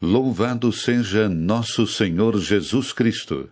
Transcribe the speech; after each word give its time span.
Louvado 0.00 0.70
seja 0.72 1.26
nosso 1.26 1.86
Senhor 1.86 2.38
Jesus 2.38 2.92
Cristo. 2.92 3.48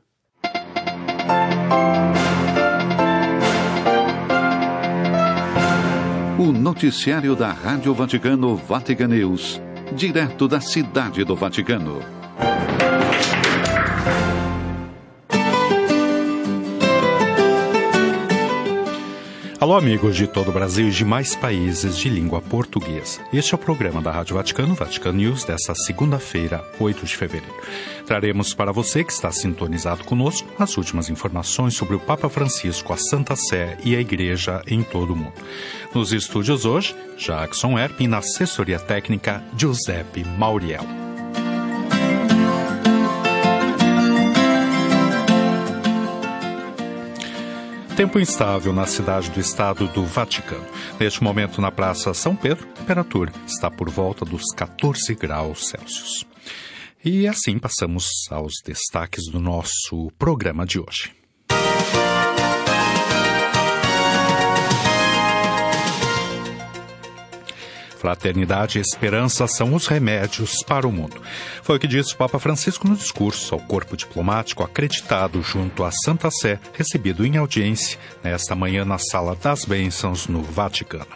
O 6.38 6.53
noticiário 6.53 7.35
da 7.35 7.51
Rádio 7.51 7.95
Vaticano 7.95 8.54
Vatican 8.57 9.09
News, 9.09 9.59
direto 9.96 10.46
da 10.46 10.61
Cidade 10.61 11.25
do 11.25 11.35
Vaticano. 11.35 12.23
Alô, 19.65 19.79
amigos 19.79 20.15
de 20.15 20.27
todo 20.27 20.49
o 20.49 20.53
Brasil 20.53 20.89
e 20.89 20.91
de 20.91 21.07
mais 21.07 21.35
países 21.35 21.96
de 21.96 22.11
língua 22.11 22.43
portuguesa. 22.43 23.23
Este 23.33 23.55
é 23.55 23.57
o 23.57 23.59
programa 23.59 24.03
da 24.03 24.11
Rádio 24.11 24.37
Vaticano, 24.37 24.75
Vaticano 24.75 25.17
News, 25.17 25.43
desta 25.43 25.75
segunda-feira, 25.75 26.63
8 26.79 27.07
de 27.07 27.17
fevereiro. 27.17 27.55
Traremos 28.07 28.53
para 28.53 28.72
você 28.72 29.03
que 29.03 29.11
está 29.11 29.32
sintonizado 29.32 30.05
conosco 30.05 30.46
as 30.58 30.77
últimas 30.77 31.08
informações 31.08 31.72
sobre 31.72 31.96
o 31.96 31.99
Papa 31.99 32.28
Francisco, 32.28 32.92
a 32.92 32.98
Santa 32.98 33.34
Sé 33.36 33.78
e 33.83 33.97
a 33.97 34.00
Igreja 34.03 34.62
em 34.67 34.83
todo 34.83 35.14
o 35.14 35.17
mundo. 35.17 35.33
Nos 35.94 36.12
estúdios 36.12 36.67
hoje, 36.67 36.94
Jackson 37.17 37.78
Erp 37.78 37.98
e 38.03 38.06
na 38.06 38.19
assessoria 38.19 38.78
técnica, 38.78 39.42
Giuseppe 39.56 40.25
Mauriel. 40.25 41.03
Tempo 47.97 48.19
instável 48.19 48.72
na 48.72 48.86
cidade 48.86 49.30
do 49.30 49.39
estado 49.39 49.86
do 49.86 50.05
Vaticano. 50.05 50.66
Neste 50.98 51.22
momento, 51.22 51.61
na 51.61 51.70
Praça 51.70 52.12
São 52.12 52.34
Pedro, 52.34 52.66
a 52.69 52.78
temperatura 52.80 53.33
está 53.47 53.70
por 53.70 53.89
volta 53.89 54.25
dos 54.25 54.42
14 54.56 55.14
graus 55.14 55.69
Celsius. 55.69 56.27
E 57.05 57.28
assim 57.28 57.56
passamos 57.56 58.06
aos 58.33 58.55
destaques 58.64 59.30
do 59.30 59.38
nosso 59.38 60.10
programa 60.19 60.66
de 60.66 60.80
hoje. 60.80 61.23
Fraternidade 68.05 68.77
e 68.77 68.83
esperança 68.83 69.47
são 69.47 69.72
os 69.72 69.86
remédios 69.86 70.62
para 70.62 70.86
o 70.86 70.92
mundo. 70.92 71.16
Foi 71.62 71.77
o 71.77 71.80
que 71.80 71.86
disse 71.86 72.12
o 72.12 72.16
Papa 72.19 72.38
Francisco 72.38 72.86
no 72.86 72.94
discurso 72.94 73.55
ao 73.55 73.60
corpo 73.62 73.97
diplomático 73.97 74.62
acreditado 74.62 75.41
junto 75.41 75.83
à 75.83 75.91
Santa 75.91 76.30
Sé, 76.30 76.60
recebido 76.75 77.25
em 77.25 77.38
audiência 77.38 77.98
nesta 78.22 78.55
manhã 78.55 78.84
na 78.84 78.98
Sala 78.98 79.34
das 79.34 79.64
Bênçãos, 79.64 80.27
no 80.27 80.42
Vaticano. 80.42 81.06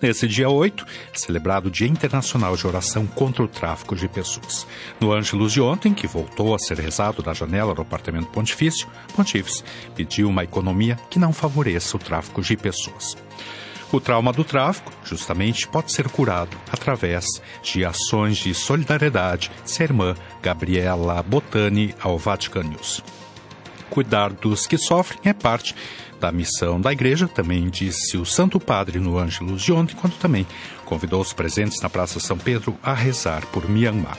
Nesse 0.00 0.26
dia 0.26 0.48
8, 0.48 0.86
é 1.12 1.18
celebrado 1.18 1.66
o 1.66 1.70
Dia 1.70 1.88
Internacional 1.88 2.56
de 2.56 2.66
Oração 2.66 3.06
contra 3.06 3.42
o 3.42 3.48
Tráfico 3.48 3.94
de 3.94 4.08
Pessoas. 4.08 4.66
No 4.98 5.12
Ângelus 5.12 5.52
de 5.52 5.60
ontem, 5.60 5.92
que 5.92 6.06
voltou 6.06 6.54
a 6.54 6.58
ser 6.58 6.78
rezado 6.78 7.22
da 7.22 7.34
janela 7.34 7.74
do 7.74 7.82
apartamento 7.82 8.28
pontifício, 8.28 8.88
Pontífice 9.14 9.62
pediu 9.94 10.30
uma 10.30 10.42
economia 10.42 10.98
que 11.10 11.18
não 11.18 11.34
favoreça 11.34 11.98
o 11.98 12.00
tráfico 12.00 12.40
de 12.40 12.56
pessoas. 12.56 13.14
O 13.92 14.00
trauma 14.00 14.32
do 14.32 14.42
tráfico, 14.42 14.90
justamente, 15.04 15.68
pode 15.68 15.92
ser 15.92 16.08
curado 16.08 16.56
através 16.72 17.26
de 17.62 17.84
ações 17.84 18.38
de 18.38 18.54
solidariedade, 18.54 19.50
disse 19.62 19.82
a 19.82 19.84
irmã 19.84 20.14
Gabriela 20.40 21.22
Botani 21.22 21.94
ao 22.00 22.16
Vatican 22.16 22.62
News. 22.62 23.04
Cuidar 23.90 24.32
dos 24.32 24.66
que 24.66 24.78
sofrem 24.78 25.20
é 25.24 25.34
parte 25.34 25.76
da 26.18 26.32
missão 26.32 26.80
da 26.80 26.90
igreja, 26.90 27.28
também 27.28 27.68
disse 27.68 28.16
o 28.16 28.24
Santo 28.24 28.58
Padre 28.58 28.98
no 28.98 29.18
Ângelus 29.18 29.60
de 29.60 29.74
ontem, 29.74 29.94
quando 29.94 30.14
também 30.14 30.46
convidou 30.86 31.20
os 31.20 31.34
presentes 31.34 31.82
na 31.82 31.90
Praça 31.90 32.18
São 32.18 32.38
Pedro 32.38 32.74
a 32.82 32.94
rezar 32.94 33.44
por 33.46 33.68
Myanmar. 33.68 34.16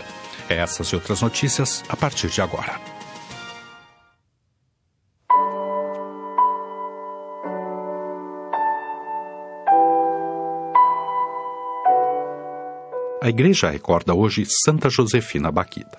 Essas 0.48 0.90
e 0.90 0.96
outras 0.96 1.22
notícias 1.22 1.84
a 1.90 1.98
partir 1.98 2.28
de 2.28 2.42
agora. 2.42 2.93
Igreja 13.34 13.72
recorda 13.72 14.14
hoje 14.14 14.46
Santa 14.46 14.90
Josefina 14.92 15.52
Baquita. 15.52 15.98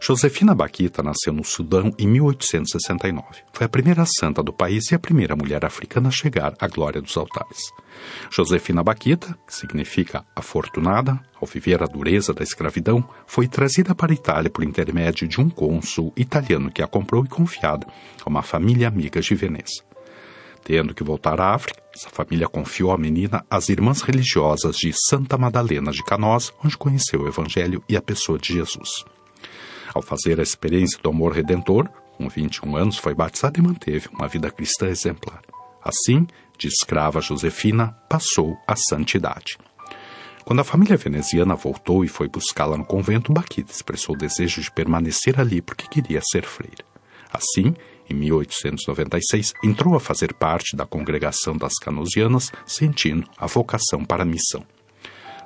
Josefina 0.00 0.54
Baquita 0.54 1.02
nasceu 1.02 1.32
no 1.32 1.44
Sudão 1.44 1.92
em 1.98 2.06
1869. 2.06 3.24
Foi 3.52 3.66
a 3.66 3.68
primeira 3.68 4.04
santa 4.06 4.42
do 4.42 4.52
país 4.52 4.90
e 4.90 4.94
a 4.94 4.98
primeira 4.98 5.34
mulher 5.34 5.64
africana 5.64 6.08
a 6.08 6.12
chegar 6.12 6.54
à 6.60 6.68
glória 6.68 7.02
dos 7.02 7.16
altares. 7.16 7.58
Josefina 8.30 8.82
Baquita, 8.82 9.36
que 9.46 9.54
significa 9.54 10.24
afortunada, 10.36 11.20
ao 11.40 11.48
viver 11.48 11.82
a 11.82 11.86
dureza 11.86 12.32
da 12.32 12.44
escravidão, 12.44 13.04
foi 13.26 13.48
trazida 13.48 13.92
para 13.94 14.12
a 14.12 14.14
Itália 14.14 14.50
por 14.50 14.62
intermédio 14.62 15.26
de 15.26 15.40
um 15.40 15.50
cônsul 15.50 16.12
italiano 16.16 16.70
que 16.70 16.82
a 16.82 16.86
comprou 16.86 17.24
e 17.24 17.28
confiada 17.28 17.86
a 18.24 18.28
uma 18.28 18.42
família 18.42 18.86
amiga 18.86 19.20
de 19.20 19.34
Veneza. 19.34 19.82
Tendo 20.64 20.94
que 20.94 21.02
voltar 21.02 21.40
à 21.40 21.54
África, 21.54 21.81
essa 21.94 22.08
família 22.08 22.48
confiou 22.48 22.90
a 22.90 22.98
menina 22.98 23.44
às 23.50 23.68
irmãs 23.68 24.00
religiosas 24.00 24.76
de 24.76 24.92
Santa 25.08 25.36
Madalena 25.36 25.92
de 25.92 26.02
Canoas, 26.02 26.52
onde 26.64 26.76
conheceu 26.76 27.22
o 27.22 27.28
Evangelho 27.28 27.84
e 27.88 27.96
a 27.96 28.02
pessoa 28.02 28.38
de 28.38 28.54
Jesus. 28.54 29.04
Ao 29.94 30.00
fazer 30.00 30.40
a 30.40 30.42
experiência 30.42 30.98
do 31.02 31.10
amor 31.10 31.32
redentor, 31.32 31.88
com 32.16 32.28
21 32.28 32.76
anos 32.76 32.96
foi 32.96 33.14
batizada 33.14 33.58
e 33.58 33.62
manteve 33.62 34.08
uma 34.10 34.26
vida 34.26 34.50
cristã 34.50 34.88
exemplar. 34.88 35.42
Assim, 35.84 36.26
de 36.56 36.68
escrava 36.68 37.20
Josefina, 37.20 37.94
passou 38.08 38.56
à 38.66 38.74
santidade. 38.74 39.58
Quando 40.44 40.60
a 40.60 40.64
família 40.64 40.96
veneziana 40.96 41.54
voltou 41.54 42.04
e 42.04 42.08
foi 42.08 42.28
buscá-la 42.28 42.76
no 42.76 42.84
convento, 42.84 43.32
Baquita 43.32 43.70
expressou 43.70 44.14
o 44.14 44.18
desejo 44.18 44.62
de 44.62 44.70
permanecer 44.70 45.38
ali 45.38 45.60
porque 45.60 45.86
queria 45.86 46.20
ser 46.22 46.44
freira. 46.44 46.84
Assim, 47.30 47.74
em 48.08 48.14
1896, 48.14 49.54
entrou 49.62 49.94
a 49.94 50.00
fazer 50.00 50.34
parte 50.34 50.76
da 50.76 50.86
congregação 50.86 51.56
das 51.56 51.74
Canosianas, 51.78 52.50
sentindo 52.66 53.26
a 53.36 53.46
vocação 53.46 54.04
para 54.04 54.22
a 54.22 54.26
missão. 54.26 54.64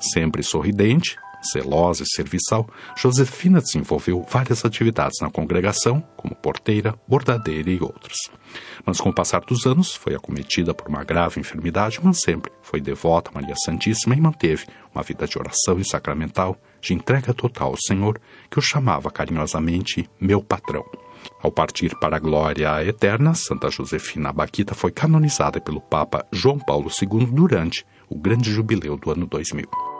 Sempre 0.01 0.43
sorridente, 0.43 1.17
zelosa 1.53 2.03
e 2.03 2.07
serviçal, 2.07 2.69
Josefina 2.97 3.61
desenvolveu 3.61 4.27
várias 4.29 4.65
atividades 4.65 5.21
na 5.21 5.31
congregação, 5.31 6.03
como 6.17 6.35
porteira, 6.35 6.99
bordadeira 7.07 7.71
e 7.71 7.81
outras. 7.81 8.17
Mas 8.85 9.01
com 9.01 9.11
o 9.11 9.15
passar 9.15 9.41
dos 9.41 9.67
anos, 9.67 9.95
foi 9.95 10.15
acometida 10.15 10.75
por 10.75 10.89
uma 10.89 11.05
grave 11.05 11.41
enfermidade, 11.41 12.01
mas 12.03 12.21
sempre 12.21 12.51
foi 12.63 12.81
devota 12.81 13.31
a 13.31 13.41
Maria 13.41 13.55
Santíssima 13.65 14.15
e 14.15 14.21
manteve 14.21 14.67
uma 14.95 15.03
vida 15.03 15.27
de 15.27 15.39
oração 15.39 15.79
e 15.79 15.85
sacramental, 15.85 16.59
de 16.81 16.95
entrega 16.95 17.35
total 17.35 17.71
ao 17.71 17.77
Senhor, 17.87 18.21
que 18.51 18.59
o 18.59 18.63
chamava 18.63 19.11
carinhosamente 19.11 20.09
meu 20.21 20.43
patrão. 20.43 20.85
Ao 21.43 21.51
partir 21.51 21.95
para 21.99 22.17
a 22.17 22.21
glória 22.21 22.85
eterna, 22.85 23.35
Santa 23.35 23.71
Josefina 23.71 24.33
Baquita 24.33 24.75
foi 24.75 24.91
canonizada 24.91 25.61
pelo 25.61 25.81
Papa 25.81 26.27
João 26.33 26.59
Paulo 26.59 26.91
II 26.91 27.27
durante 27.27 27.85
o 28.09 28.17
grande 28.17 28.51
jubileu 28.51 28.97
do 28.97 29.11
ano 29.11 29.27
2000. 29.27 29.96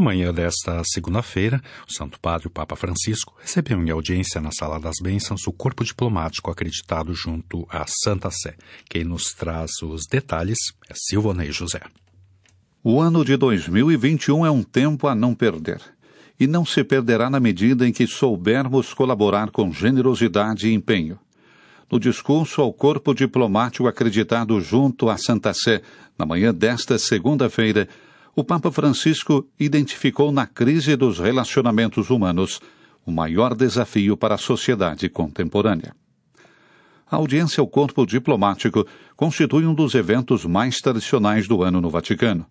Na 0.00 0.04
manhã 0.04 0.32
desta 0.32 0.80
segunda-feira, 0.82 1.60
o 1.86 1.92
Santo 1.92 2.18
Padre, 2.18 2.46
o 2.46 2.50
Papa 2.50 2.74
Francisco, 2.74 3.36
recebeu 3.38 3.78
em 3.82 3.90
audiência 3.90 4.40
na 4.40 4.50
Sala 4.50 4.80
das 4.80 4.94
Bênçãos 5.02 5.46
o 5.46 5.52
corpo 5.52 5.84
diplomático 5.84 6.50
acreditado 6.50 7.12
junto 7.12 7.66
à 7.68 7.84
Santa 7.86 8.30
Sé. 8.30 8.56
Quem 8.88 9.04
nos 9.04 9.34
traz 9.34 9.70
os 9.82 10.06
detalhes 10.10 10.56
é 10.88 10.94
Silvanei 10.94 11.52
José. 11.52 11.82
O 12.82 12.98
ano 12.98 13.22
de 13.22 13.36
2021 13.36 14.46
é 14.46 14.50
um 14.50 14.62
tempo 14.62 15.06
a 15.06 15.14
não 15.14 15.34
perder. 15.34 15.82
E 16.38 16.46
não 16.46 16.64
se 16.64 16.82
perderá 16.82 17.28
na 17.28 17.38
medida 17.38 17.86
em 17.86 17.92
que 17.92 18.06
soubermos 18.06 18.94
colaborar 18.94 19.50
com 19.50 19.70
generosidade 19.70 20.66
e 20.66 20.72
empenho. 20.72 21.18
No 21.92 22.00
discurso 22.00 22.62
ao 22.62 22.72
corpo 22.72 23.12
diplomático 23.12 23.86
acreditado 23.86 24.58
junto 24.62 25.10
à 25.10 25.18
Santa 25.18 25.52
Sé, 25.52 25.82
na 26.18 26.24
manhã 26.24 26.54
desta 26.54 26.98
segunda-feira, 26.98 27.86
o 28.40 28.44
Papa 28.44 28.72
Francisco 28.72 29.46
identificou 29.58 30.32
na 30.32 30.46
crise 30.46 30.96
dos 30.96 31.18
relacionamentos 31.18 32.08
humanos 32.08 32.58
o 33.04 33.12
maior 33.12 33.54
desafio 33.54 34.16
para 34.16 34.36
a 34.36 34.38
sociedade 34.38 35.10
contemporânea. 35.10 35.94
A 37.10 37.16
audiência 37.16 37.60
ao 37.60 37.66
corpo 37.66 38.06
diplomático 38.06 38.86
constitui 39.14 39.66
um 39.66 39.74
dos 39.74 39.94
eventos 39.94 40.46
mais 40.46 40.78
tradicionais 40.78 41.46
do 41.46 41.62
ano 41.62 41.82
no 41.82 41.90
Vaticano. 41.90 42.46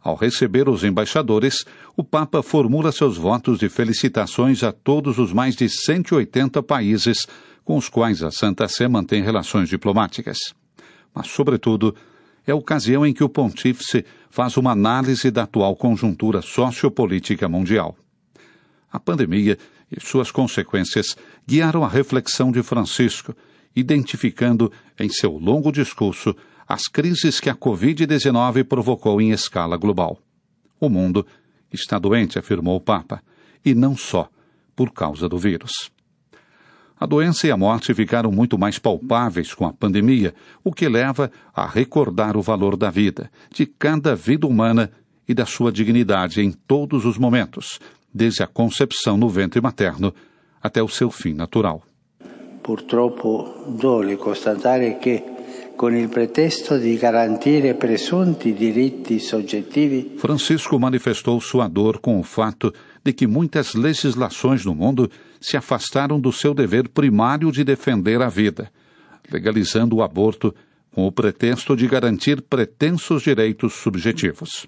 Ao 0.00 0.14
receber 0.14 0.68
os 0.68 0.84
embaixadores, 0.84 1.64
o 1.96 2.04
Papa 2.04 2.40
formula 2.40 2.92
seus 2.92 3.16
votos 3.16 3.58
de 3.58 3.68
felicitações 3.68 4.62
a 4.62 4.70
todos 4.70 5.18
os 5.18 5.32
mais 5.32 5.56
de 5.56 5.68
180 5.68 6.62
países 6.62 7.26
com 7.64 7.76
os 7.76 7.88
quais 7.88 8.22
a 8.22 8.30
Santa 8.30 8.68
Sé 8.68 8.86
mantém 8.86 9.24
relações 9.24 9.68
diplomáticas. 9.68 10.38
Mas, 11.12 11.26
sobretudo, 11.26 11.92
é 12.46 12.52
a 12.52 12.56
ocasião 12.56 13.04
em 13.04 13.12
que 13.12 13.24
o 13.24 13.28
pontífice 13.28 14.04
faz 14.30 14.56
uma 14.56 14.72
análise 14.72 15.30
da 15.30 15.44
atual 15.44 15.74
conjuntura 15.76 16.42
sociopolítica 16.42 17.48
mundial. 17.48 17.96
A 18.90 18.98
pandemia 18.98 19.58
e 19.90 20.00
suas 20.00 20.30
consequências 20.30 21.16
guiaram 21.46 21.84
a 21.84 21.88
reflexão 21.88 22.52
de 22.52 22.62
Francisco, 22.62 23.34
identificando 23.74 24.72
em 24.98 25.08
seu 25.08 25.32
longo 25.32 25.72
discurso 25.72 26.34
as 26.66 26.84
crises 26.84 27.40
que 27.40 27.48
a 27.48 27.54
Covid-19 27.54 28.64
provocou 28.64 29.20
em 29.20 29.30
escala 29.30 29.76
global. 29.76 30.18
O 30.78 30.88
mundo 30.88 31.26
está 31.72 31.98
doente, 31.98 32.38
afirmou 32.38 32.76
o 32.76 32.80
Papa, 32.80 33.22
e 33.64 33.74
não 33.74 33.96
só 33.96 34.28
por 34.76 34.92
causa 34.92 35.28
do 35.28 35.38
vírus. 35.38 35.90
A 37.00 37.06
doença 37.06 37.46
e 37.46 37.50
a 37.50 37.56
morte 37.56 37.94
ficaram 37.94 38.32
muito 38.32 38.58
mais 38.58 38.78
palpáveis 38.78 39.54
com 39.54 39.64
a 39.64 39.72
pandemia, 39.72 40.34
o 40.64 40.72
que 40.72 40.88
leva 40.88 41.30
a 41.54 41.64
recordar 41.64 42.36
o 42.36 42.42
valor 42.42 42.76
da 42.76 42.90
vida, 42.90 43.30
de 43.52 43.66
cada 43.66 44.16
vida 44.16 44.46
humana 44.46 44.90
e 45.28 45.32
da 45.32 45.46
sua 45.46 45.70
dignidade 45.70 46.42
em 46.42 46.50
todos 46.50 47.04
os 47.04 47.16
momentos, 47.16 47.78
desde 48.12 48.42
a 48.42 48.48
concepção 48.48 49.16
no 49.16 49.28
ventre 49.28 49.60
materno 49.60 50.12
até 50.60 50.82
o 50.82 50.88
seu 50.88 51.10
fim 51.10 51.34
natural. 51.34 51.82
Purtroppo 52.62 53.64
dole 53.68 54.16
constatare 54.16 54.98
che 54.98 55.22
con 55.76 55.94
il 55.94 56.08
pretesto 56.08 56.76
di 56.76 56.96
garantire 56.96 57.74
presunti 57.74 58.52
diritti 58.52 59.20
soggettivi. 59.20 60.16
Francisco 60.16 60.76
manifestou 60.78 61.40
sua 61.40 61.68
dor 61.68 62.00
com 62.00 62.18
o 62.18 62.24
fato 62.24 62.74
de 63.04 63.12
que 63.12 63.28
muitas 63.28 63.74
legislações 63.74 64.64
no 64.64 64.74
mundo 64.74 65.08
se 65.40 65.56
afastaram 65.56 66.20
do 66.20 66.32
seu 66.32 66.54
dever 66.54 66.88
primário 66.88 67.50
de 67.52 67.64
defender 67.64 68.20
a 68.22 68.28
vida, 68.28 68.70
legalizando 69.30 69.96
o 69.96 70.02
aborto 70.02 70.54
com 70.92 71.06
o 71.06 71.12
pretexto 71.12 71.76
de 71.76 71.86
garantir 71.86 72.42
pretensos 72.42 73.22
direitos 73.22 73.74
subjetivos. 73.74 74.66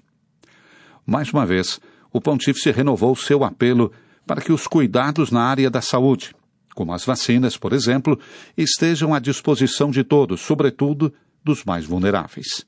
Mais 1.05 1.31
uma 1.31 1.45
vez, 1.45 1.79
o 2.11 2.21
pontífice 2.21 2.71
renovou 2.71 3.15
seu 3.15 3.43
apelo 3.43 3.91
para 4.25 4.41
que 4.41 4.51
os 4.51 4.67
cuidados 4.67 5.31
na 5.31 5.43
área 5.43 5.69
da 5.69 5.81
saúde, 5.81 6.33
como 6.75 6.93
as 6.93 7.03
vacinas, 7.03 7.57
por 7.57 7.73
exemplo, 7.73 8.19
estejam 8.55 9.13
à 9.13 9.19
disposição 9.19 9.91
de 9.91 10.03
todos, 10.03 10.41
sobretudo 10.41 11.13
dos 11.43 11.65
mais 11.65 11.85
vulneráveis. 11.85 12.65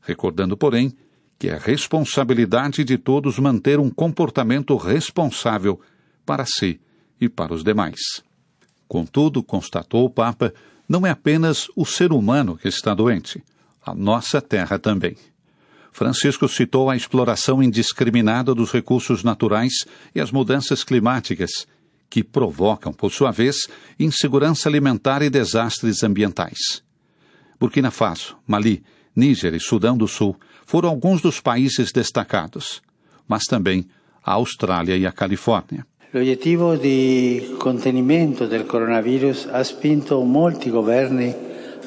Recordando, 0.00 0.56
porém, 0.56 0.94
que 1.38 1.48
é 1.48 1.58
responsabilidade 1.58 2.84
de 2.84 2.96
todos 2.96 3.38
manter 3.38 3.78
um 3.80 3.90
comportamento 3.90 4.76
responsável 4.76 5.80
para 6.24 6.46
si 6.46 6.80
e 7.20 7.28
para 7.28 7.54
os 7.54 7.62
demais. 7.62 8.00
Contudo, 8.86 9.42
constatou 9.42 10.04
o 10.04 10.10
Papa, 10.10 10.52
não 10.88 11.06
é 11.06 11.10
apenas 11.10 11.68
o 11.74 11.84
ser 11.84 12.12
humano 12.12 12.56
que 12.56 12.68
está 12.68 12.94
doente, 12.94 13.42
a 13.84 13.94
nossa 13.94 14.40
terra 14.40 14.78
também. 14.78 15.16
Francisco 15.92 16.48
citou 16.48 16.90
a 16.90 16.96
exploração 16.96 17.62
indiscriminada 17.62 18.54
dos 18.54 18.72
recursos 18.72 19.22
naturais 19.22 19.72
e 20.14 20.20
as 20.20 20.32
mudanças 20.32 20.82
climáticas 20.82 21.66
que 22.10 22.22
provocam, 22.22 22.92
por 22.92 23.10
sua 23.10 23.30
vez, 23.30 23.68
insegurança 23.98 24.68
alimentar 24.68 25.22
e 25.22 25.30
desastres 25.30 26.02
ambientais. 26.02 26.82
Burkina 27.58 27.90
Faso, 27.90 28.36
Mali, 28.46 28.82
Níger 29.14 29.54
e 29.54 29.60
Sudão 29.60 29.96
do 29.96 30.08
Sul 30.08 30.36
foram 30.66 30.88
alguns 30.88 31.22
dos 31.22 31.40
países 31.40 31.92
destacados, 31.92 32.82
mas 33.28 33.44
também 33.44 33.86
a 34.22 34.32
Austrália 34.32 34.96
e 34.96 35.06
a 35.06 35.12
Califórnia. 35.12 35.86
L'obiettivo 36.14 36.76
di 36.76 37.56
contenimento 37.58 38.46
del 38.46 38.66
coronavirus 38.66 39.48
ha 39.50 39.64
spinto 39.64 40.22
molti 40.22 40.70
governi 40.70 41.34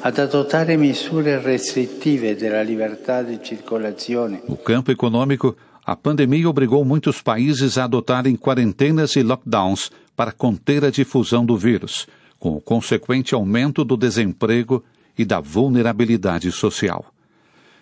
ad 0.00 0.18
adottare 0.18 0.76
misure 0.76 1.40
restrittive 1.40 2.36
della 2.36 2.60
libertà 2.60 3.22
di 3.22 3.38
circolazione. 3.42 4.42
No 4.46 4.58
campo 4.62 4.90
econômico, 4.90 5.56
a 5.82 5.96
pandemia 5.96 6.46
obrigou 6.46 6.84
muitos 6.84 7.22
países 7.22 7.78
a 7.78 7.84
adotarem 7.84 8.36
quarentenas 8.36 9.16
e 9.16 9.22
lockdowns 9.22 9.90
para 10.14 10.30
conter 10.30 10.84
a 10.84 10.90
difusão 10.90 11.42
do 11.42 11.56
vírus, 11.56 12.06
com 12.38 12.54
o 12.54 12.60
consequente 12.60 13.32
aumento 13.32 13.82
do 13.82 13.96
desemprego 13.96 14.84
e 15.16 15.24
da 15.24 15.40
vulnerabilidade 15.40 16.52
social. 16.52 17.06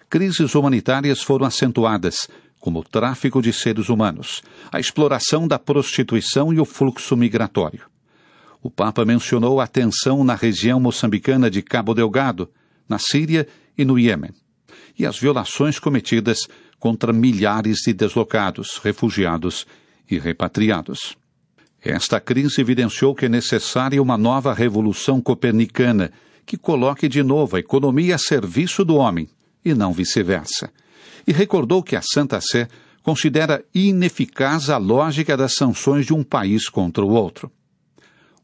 Crises 0.08 0.54
humanitárias 0.54 1.20
foram 1.20 1.44
acentuadas, 1.44 2.28
como 2.60 2.80
o 2.80 2.84
tráfico 2.84 3.40
de 3.40 3.52
seres 3.52 3.88
humanos, 3.88 4.42
a 4.72 4.80
exploração 4.80 5.46
da 5.46 5.58
prostituição 5.58 6.52
e 6.52 6.60
o 6.60 6.64
fluxo 6.64 7.16
migratório. 7.16 7.82
O 8.62 8.70
Papa 8.70 9.04
mencionou 9.04 9.60
a 9.60 9.66
tensão 9.66 10.24
na 10.24 10.34
região 10.34 10.80
moçambicana 10.80 11.50
de 11.50 11.62
Cabo 11.62 11.94
Delgado, 11.94 12.50
na 12.88 12.98
Síria 12.98 13.46
e 13.76 13.84
no 13.84 13.98
Iêmen, 13.98 14.32
e 14.98 15.06
as 15.06 15.18
violações 15.18 15.78
cometidas 15.78 16.48
contra 16.78 17.12
milhares 17.12 17.78
de 17.86 17.92
deslocados, 17.92 18.80
refugiados 18.82 19.66
e 20.10 20.18
repatriados. 20.18 21.16
Esta 21.80 22.18
crise 22.18 22.60
evidenciou 22.60 23.14
que 23.14 23.26
é 23.26 23.28
necessária 23.28 24.02
uma 24.02 24.18
nova 24.18 24.52
revolução 24.52 25.20
copernicana 25.20 26.10
que 26.44 26.56
coloque 26.56 27.08
de 27.08 27.22
novo 27.22 27.56
a 27.56 27.60
economia 27.60 28.14
a 28.14 28.18
serviço 28.18 28.84
do 28.84 28.96
homem 28.96 29.28
e 29.64 29.74
não 29.74 29.92
vice-versa. 29.92 30.70
E 31.26 31.32
recordou 31.32 31.82
que 31.82 31.96
a 31.96 32.02
Santa 32.02 32.40
Sé 32.40 32.68
considera 33.02 33.64
ineficaz 33.74 34.70
a 34.70 34.78
lógica 34.78 35.36
das 35.36 35.54
sanções 35.54 36.06
de 36.06 36.12
um 36.12 36.22
país 36.22 36.68
contra 36.68 37.04
o 37.04 37.10
outro. 37.10 37.50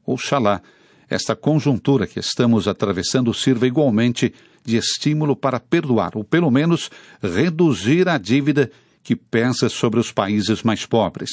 Oxalá, 0.07 0.63
esta 1.09 1.35
conjuntura 1.35 2.07
que 2.07 2.21
estamos 2.21 2.69
atravessando 2.69 3.35
sirva 3.35 3.67
igualmente 3.67 4.33
de 4.65 4.77
estímulo 4.77 5.35
para 5.35 5.59
perdoar, 5.59 6.17
ou 6.17 6.25
pelo 6.25 6.51
menos 6.51 6.91
reduzir 7.21 8.09
a 8.09 8.19
dívida 8.19 8.71
que 9.03 9.17
pesa 9.17 9.69
sobre 9.69 9.99
os 9.99 10.13
países 10.13 10.63
mais 10.63 10.87
pobres 10.87 11.31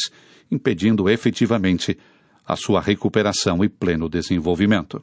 impedindo 0.52 1.10
efetivamente 1.10 1.98
a 2.46 2.56
sua 2.56 2.82
recuperação 2.82 3.64
e 3.64 3.70
pleno 3.70 4.10
desenvolvimento. 4.10 5.02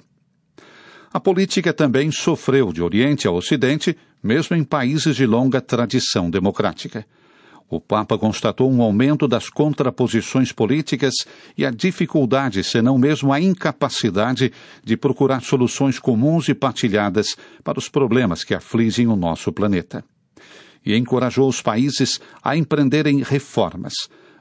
A 1.12 1.20
política 1.20 1.72
também 1.72 2.10
sofreu 2.10 2.72
de 2.72 2.82
Oriente 2.82 3.28
a 3.28 3.30
Ocidente, 3.30 3.96
mesmo 4.26 4.56
em 4.56 4.64
países 4.64 5.16
de 5.16 5.24
longa 5.24 5.60
tradição 5.60 6.28
democrática. 6.28 7.06
O 7.68 7.80
Papa 7.80 8.16
constatou 8.16 8.70
um 8.70 8.80
aumento 8.80 9.26
das 9.26 9.48
contraposições 9.48 10.52
políticas 10.52 11.14
e 11.58 11.66
a 11.66 11.70
dificuldade, 11.70 12.62
senão 12.62 12.96
mesmo 12.96 13.32
a 13.32 13.40
incapacidade, 13.40 14.52
de 14.84 14.96
procurar 14.96 15.42
soluções 15.42 15.98
comuns 15.98 16.48
e 16.48 16.54
partilhadas 16.54 17.36
para 17.64 17.78
os 17.78 17.88
problemas 17.88 18.44
que 18.44 18.54
afligem 18.54 19.08
o 19.08 19.16
nosso 19.16 19.52
planeta. 19.52 20.04
E 20.84 20.94
encorajou 20.96 21.48
os 21.48 21.60
países 21.60 22.20
a 22.40 22.56
empreenderem 22.56 23.22
reformas, 23.22 23.94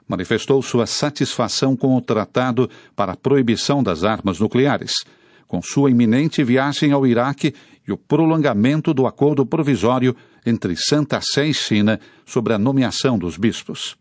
manifestou 0.07 0.61
sua 0.61 0.85
satisfação 0.85 1.75
com 1.75 1.95
o 1.95 2.01
Tratado 2.01 2.69
para 2.95 3.13
a 3.13 3.17
Proibição 3.17 3.81
das 3.81 4.03
Armas 4.03 4.39
Nucleares, 4.39 4.93
com 5.55 5.61
sua 5.61 5.89
iminente 5.89 6.43
viagem 6.43 6.91
ao 6.91 7.07
Iraque 7.07 7.53
e 7.87 7.91
o 7.93 7.97
prolongamento 7.97 8.93
do 8.93 9.07
acordo 9.07 9.45
provisório 9.45 10.13
entre 10.45 10.75
Santa 10.75 11.21
Sé 11.21 11.47
e 11.47 11.53
China 11.53 11.97
sobre 12.25 12.51
a 12.51 12.57
nomeação 12.57 13.17
dos 13.17 13.37
bispos. 13.37 13.95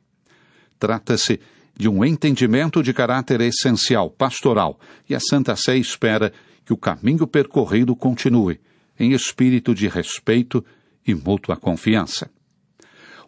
Trata-se 0.81 1.39
de 1.79 1.89
um 1.89 2.05
entendimento 2.05 2.83
de 2.83 2.93
caráter 2.93 3.41
essencial, 3.41 4.11
pastoral, 4.11 4.81
e 5.09 5.15
a 5.15 5.21
Santa 5.21 5.55
Sé 5.55 5.77
espera 5.77 6.33
que 6.65 6.73
o 6.73 6.77
caminho 6.77 7.25
percorrido 7.25 7.95
continue, 7.95 8.59
em 8.99 9.13
espírito 9.13 9.73
de 9.77 9.87
respeito 9.87 10.65
e 11.07 11.15
mútua 11.15 11.57
confiança 11.57 12.29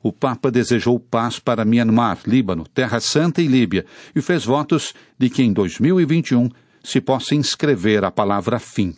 o 0.06 0.12
Papa 0.12 0.52
desejou 0.52 1.00
paz 1.00 1.40
para 1.40 1.64
Myanmar, 1.64 2.20
Líbano, 2.26 2.64
Terra 2.72 3.00
Santa 3.00 3.42
e 3.42 3.48
Líbia 3.48 3.84
e 4.14 4.22
fez 4.22 4.44
votos 4.44 4.94
de 5.18 5.28
que 5.28 5.42
em 5.42 5.52
2021 5.52 6.48
se 6.86 7.00
possa 7.00 7.34
inscrever 7.34 8.04
a 8.04 8.12
palavra 8.12 8.60
fim 8.60 8.94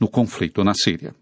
no 0.00 0.08
conflito 0.08 0.64
na 0.64 0.74
Síria. 0.74 1.14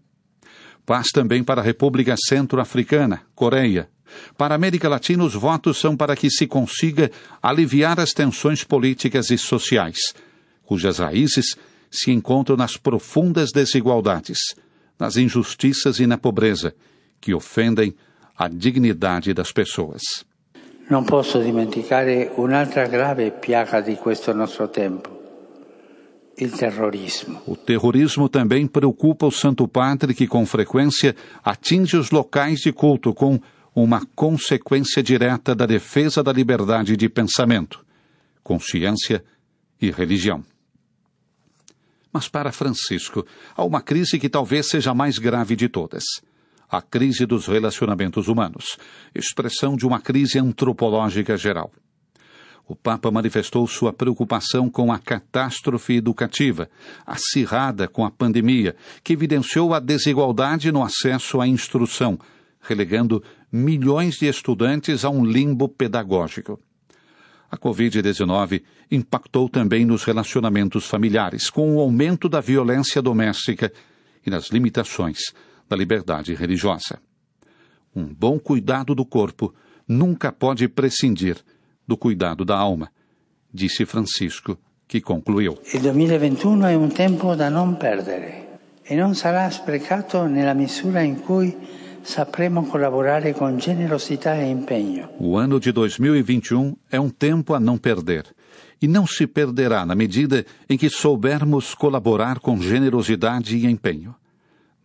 Paz 0.83 1.09
também 1.13 1.43
para 1.43 1.61
a 1.61 1.63
República 1.63 2.15
Centro-Africana, 2.17 3.21
Coreia. 3.35 3.87
Para 4.35 4.55
a 4.55 4.57
América 4.57 4.89
Latina, 4.89 5.23
os 5.23 5.35
votos 5.35 5.77
são 5.77 5.95
para 5.95 6.15
que 6.15 6.29
se 6.31 6.47
consiga 6.47 7.11
aliviar 7.41 7.99
as 7.99 8.13
tensões 8.13 8.63
políticas 8.63 9.29
e 9.29 9.37
sociais, 9.37 9.97
cujas 10.63 10.97
raízes 10.97 11.55
se 11.91 12.11
encontram 12.11 12.57
nas 12.57 12.77
profundas 12.77 13.51
desigualdades, 13.51 14.39
nas 14.97 15.17
injustiças 15.17 15.99
e 15.99 16.07
na 16.07 16.17
pobreza, 16.17 16.73
que 17.21 17.33
ofendem 17.33 17.95
a 18.35 18.47
dignidade 18.47 19.33
das 19.33 19.51
pessoas. 19.51 20.01
Non 20.89 21.03
posso 21.03 21.43
dimenticare 21.43 22.31
un'altra 22.37 22.87
grave 22.87 23.31
piaga 23.31 23.81
di 23.81 23.95
questo 23.95 24.31
nostro 24.33 24.69
tempo. 24.69 25.16
O 27.47 27.55
terrorismo 27.55 28.29
também 28.29 28.67
preocupa 28.67 29.25
o 29.25 29.31
Santo 29.31 29.67
Padre, 29.67 30.13
que 30.13 30.27
com 30.27 30.45
frequência 30.45 31.15
atinge 31.43 31.97
os 31.97 32.11
locais 32.11 32.59
de 32.59 32.71
culto 32.71 33.13
com 33.13 33.39
uma 33.73 34.05
consequência 34.15 35.01
direta 35.01 35.55
da 35.55 35.65
defesa 35.65 36.23
da 36.23 36.31
liberdade 36.31 36.95
de 36.95 37.09
pensamento, 37.09 37.83
consciência 38.43 39.23
e 39.81 39.91
religião. 39.91 40.43
Mas 42.11 42.27
para 42.27 42.51
Francisco, 42.51 43.25
há 43.55 43.63
uma 43.63 43.81
crise 43.81 44.17
que 44.17 44.29
talvez 44.29 44.67
seja 44.67 44.91
a 44.91 44.95
mais 44.95 45.17
grave 45.17 45.55
de 45.55 45.67
todas 45.67 46.03
a 46.69 46.81
crise 46.81 47.25
dos 47.25 47.47
relacionamentos 47.47 48.27
humanos, 48.27 48.77
expressão 49.15 49.75
de 49.75 49.85
uma 49.85 50.01
crise 50.01 50.37
antropológica 50.37 51.37
geral. 51.37 51.71
O 52.67 52.75
Papa 52.75 53.09
manifestou 53.09 53.65
sua 53.65 53.93
preocupação 53.93 54.69
com 54.69 54.91
a 54.91 54.99
catástrofe 54.99 55.93
educativa, 55.93 56.69
acirrada 57.05 57.87
com 57.87 58.03
a 58.03 58.11
pandemia, 58.11 58.75
que 59.01 59.13
evidenciou 59.13 59.73
a 59.73 59.79
desigualdade 59.79 60.69
no 60.69 60.83
acesso 60.83 61.39
à 61.39 61.47
instrução, 61.47 62.19
relegando 62.59 63.23
milhões 63.49 64.15
de 64.15 64.27
estudantes 64.27 65.05
a 65.05 65.09
um 65.09 65.23
limbo 65.23 65.69
pedagógico. 65.69 66.59
A 67.49 67.57
Covid-19 67.57 68.61
impactou 68.91 69.47
também 69.47 69.85
nos 69.85 70.03
relacionamentos 70.03 70.85
familiares, 70.85 71.49
com 71.49 71.77
o 71.77 71.79
aumento 71.79 72.27
da 72.27 72.41
violência 72.41 73.01
doméstica 73.01 73.71
e 74.25 74.29
nas 74.29 74.49
limitações 74.49 75.19
da 75.69 75.77
liberdade 75.77 76.33
religiosa. 76.33 76.99
Um 77.95 78.13
bom 78.13 78.37
cuidado 78.37 78.93
do 78.93 79.05
corpo 79.05 79.55
nunca 79.87 80.33
pode 80.33 80.67
prescindir 80.67 81.37
do 81.87 81.95
cuidado 81.97 82.43
da 82.43 82.57
alma, 82.57 82.91
disse 83.53 83.85
Francisco, 83.85 84.57
que 84.87 85.01
concluiu. 85.01 85.53
O 85.53 85.79
2021 85.79 86.65
é 86.65 86.77
um 86.77 86.89
tempo 86.89 87.35
da 87.35 87.49
não 87.49 87.73
perder 87.73 88.47
e 88.89 88.95
não 88.95 89.13
será 89.13 89.47
sprecato 89.49 90.27
nella 90.27 90.53
misura 90.53 91.03
in 91.03 91.15
cui 91.15 91.55
sapremo 92.03 92.65
collaborare 92.67 93.33
con 93.33 93.59
generosità 93.59 94.35
e 94.35 94.49
impegno. 94.49 95.09
O 95.19 95.37
ano 95.37 95.59
de 95.59 95.71
2021 95.73 96.75
é 96.89 96.99
um 96.99 97.09
tempo 97.09 97.53
a 97.53 97.59
não 97.59 97.77
perder. 97.77 98.25
E 98.81 98.87
não 98.87 99.07
se 99.07 99.25
perderá 99.25 99.85
na 99.85 99.95
medida 99.95 100.45
em 100.69 100.77
que 100.77 100.87
soubermos 100.87 101.73
colaborar 101.73 102.39
com 102.39 102.61
generosidade 102.61 103.57
e 103.57 103.65
empenho. 103.65 104.15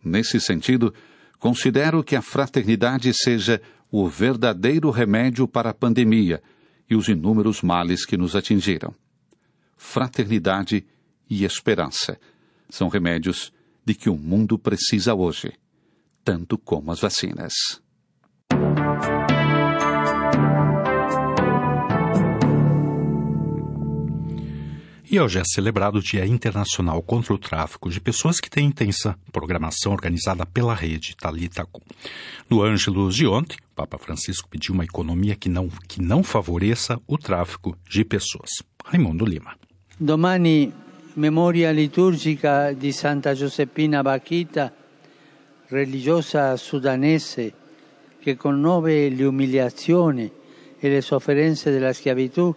Nesse 0.03 0.41
sentido, 0.41 0.93
considero 1.39 2.03
que 2.03 2.15
a 2.15 2.21
fraternidade 2.21 3.13
seja 3.13 3.61
o 3.91 4.07
verdadeiro 4.07 4.89
remédio 4.89 5.47
para 5.47 5.69
a 5.69 5.73
pandemia 5.73 6.41
e 6.89 6.95
os 6.95 7.07
inúmeros 7.07 7.61
males 7.61 8.05
que 8.05 8.17
nos 8.17 8.35
atingiram. 8.35 8.93
Fraternidade 9.77 10.85
e 11.29 11.43
esperança 11.43 12.19
são 12.69 12.87
remédios 12.87 13.51
de 13.85 13.93
que 13.93 14.09
o 14.09 14.17
mundo 14.17 14.57
precisa 14.57 15.13
hoje 15.13 15.53
tanto 16.23 16.57
como 16.57 16.91
as 16.91 16.99
vacinas. 16.99 17.53
E 25.13 25.19
hoje 25.19 25.37
é 25.37 25.43
celebrado 25.45 25.99
o 25.99 26.01
Dia 26.01 26.25
Internacional 26.25 26.99
contra 27.03 27.35
o 27.35 27.37
Tráfico 27.37 27.87
de 27.87 28.01
Pessoas, 28.01 28.39
que 28.39 28.49
tem 28.49 28.65
intensa 28.65 29.15
programação 29.31 29.91
organizada 29.91 30.43
pela 30.43 30.73
rede 30.73 31.15
Talita 31.15 31.63
Kum. 31.71 31.83
No 32.49 32.63
Ângelus 32.63 33.15
de 33.15 33.27
ontem, 33.27 33.55
o 33.57 33.75
Papa 33.75 33.99
Francisco 33.99 34.49
pediu 34.49 34.73
uma 34.73 34.83
economia 34.83 35.35
que 35.35 35.47
não, 35.49 35.69
que 35.87 36.01
não 36.01 36.23
favoreça 36.23 36.99
o 37.05 37.15
tráfico 37.15 37.77
de 37.87 38.03
pessoas. 38.03 38.49
Raimundo 38.83 39.23
Lima. 39.23 39.55
Domani, 39.99 40.73
memória 41.15 41.71
litúrgica 41.71 42.73
de 42.73 42.91
Santa 42.91 43.35
Josepina 43.35 44.01
Baquita, 44.01 44.73
religiosa 45.69 46.57
sudanese 46.57 47.53
che 48.19 48.35
conobbe 48.35 49.11
l'umiliazione 49.11 50.31
e 50.79 50.89
le 50.89 51.01
sofferenze 51.01 51.69
della 51.69 51.93
schiavitù, 51.93 52.55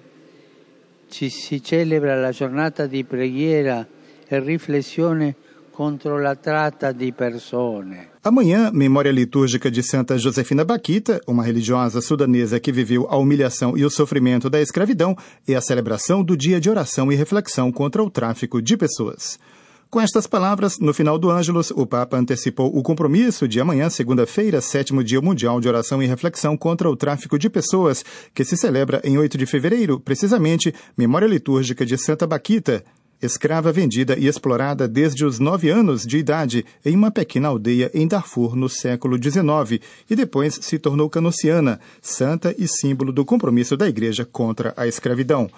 ci 1.08 1.30
si 1.30 1.62
celebra 1.62 2.16
la 2.16 2.30
giornata 2.30 2.86
di 2.86 3.04
preghiera 3.04 3.86
e 4.28 4.40
riflessione 4.40 5.34
contro 5.70 6.18
la 6.18 6.34
tratta 6.34 6.90
di 6.92 7.12
persone. 7.12 8.08
Amanhã, 8.22 8.70
memória 8.72 9.12
litúrgica 9.12 9.70
de 9.70 9.82
Santa 9.82 10.16
Josefina 10.16 10.64
Baquita, 10.64 11.20
uma 11.26 11.44
religiosa 11.44 12.00
sudanesa 12.00 12.58
que 12.58 12.72
viveu 12.72 13.06
a 13.10 13.16
humilhação 13.16 13.76
e 13.76 13.84
o 13.84 13.90
sofrimento 13.90 14.48
da 14.48 14.58
escravidão, 14.58 15.14
e 15.46 15.54
a 15.54 15.60
celebração 15.60 16.24
do 16.24 16.34
dia 16.34 16.58
de 16.58 16.70
oração 16.70 17.12
e 17.12 17.14
reflexão 17.14 17.70
contra 17.70 18.02
o 18.02 18.08
tráfico 18.08 18.62
de 18.62 18.74
pessoas. 18.74 19.38
Com 19.88 20.00
estas 20.00 20.26
palavras, 20.26 20.78
no 20.80 20.92
final 20.92 21.16
do 21.16 21.30
Ângelus, 21.30 21.70
o 21.70 21.86
Papa 21.86 22.16
antecipou 22.16 22.76
o 22.76 22.82
compromisso 22.82 23.46
de 23.46 23.60
amanhã, 23.60 23.88
segunda-feira, 23.88 24.60
sétimo 24.60 25.02
Dia 25.02 25.20
Mundial 25.20 25.60
de 25.60 25.68
Oração 25.68 26.02
e 26.02 26.06
Reflexão 26.06 26.56
contra 26.56 26.90
o 26.90 26.96
Tráfico 26.96 27.38
de 27.38 27.48
Pessoas, 27.48 28.04
que 28.34 28.44
se 28.44 28.56
celebra 28.56 29.00
em 29.04 29.16
8 29.16 29.38
de 29.38 29.46
fevereiro, 29.46 30.00
precisamente, 30.00 30.74
memória 30.96 31.26
litúrgica 31.26 31.86
de 31.86 31.96
Santa 31.96 32.26
Baquita, 32.26 32.84
escrava 33.22 33.72
vendida 33.72 34.18
e 34.18 34.26
explorada 34.26 34.86
desde 34.86 35.24
os 35.24 35.38
nove 35.38 35.70
anos 35.70 36.04
de 36.04 36.18
idade 36.18 36.64
em 36.84 36.94
uma 36.94 37.10
pequena 37.10 37.48
aldeia 37.48 37.90
em 37.94 38.06
Darfur 38.06 38.54
no 38.54 38.68
século 38.68 39.16
XIX 39.16 39.80
e 40.08 40.14
depois 40.14 40.58
se 40.60 40.78
tornou 40.78 41.08
canociana, 41.08 41.80
santa 42.02 42.54
e 42.58 42.68
símbolo 42.68 43.12
do 43.12 43.24
compromisso 43.24 43.76
da 43.76 43.88
Igreja 43.88 44.24
contra 44.24 44.74
a 44.76 44.86
escravidão. 44.86 45.48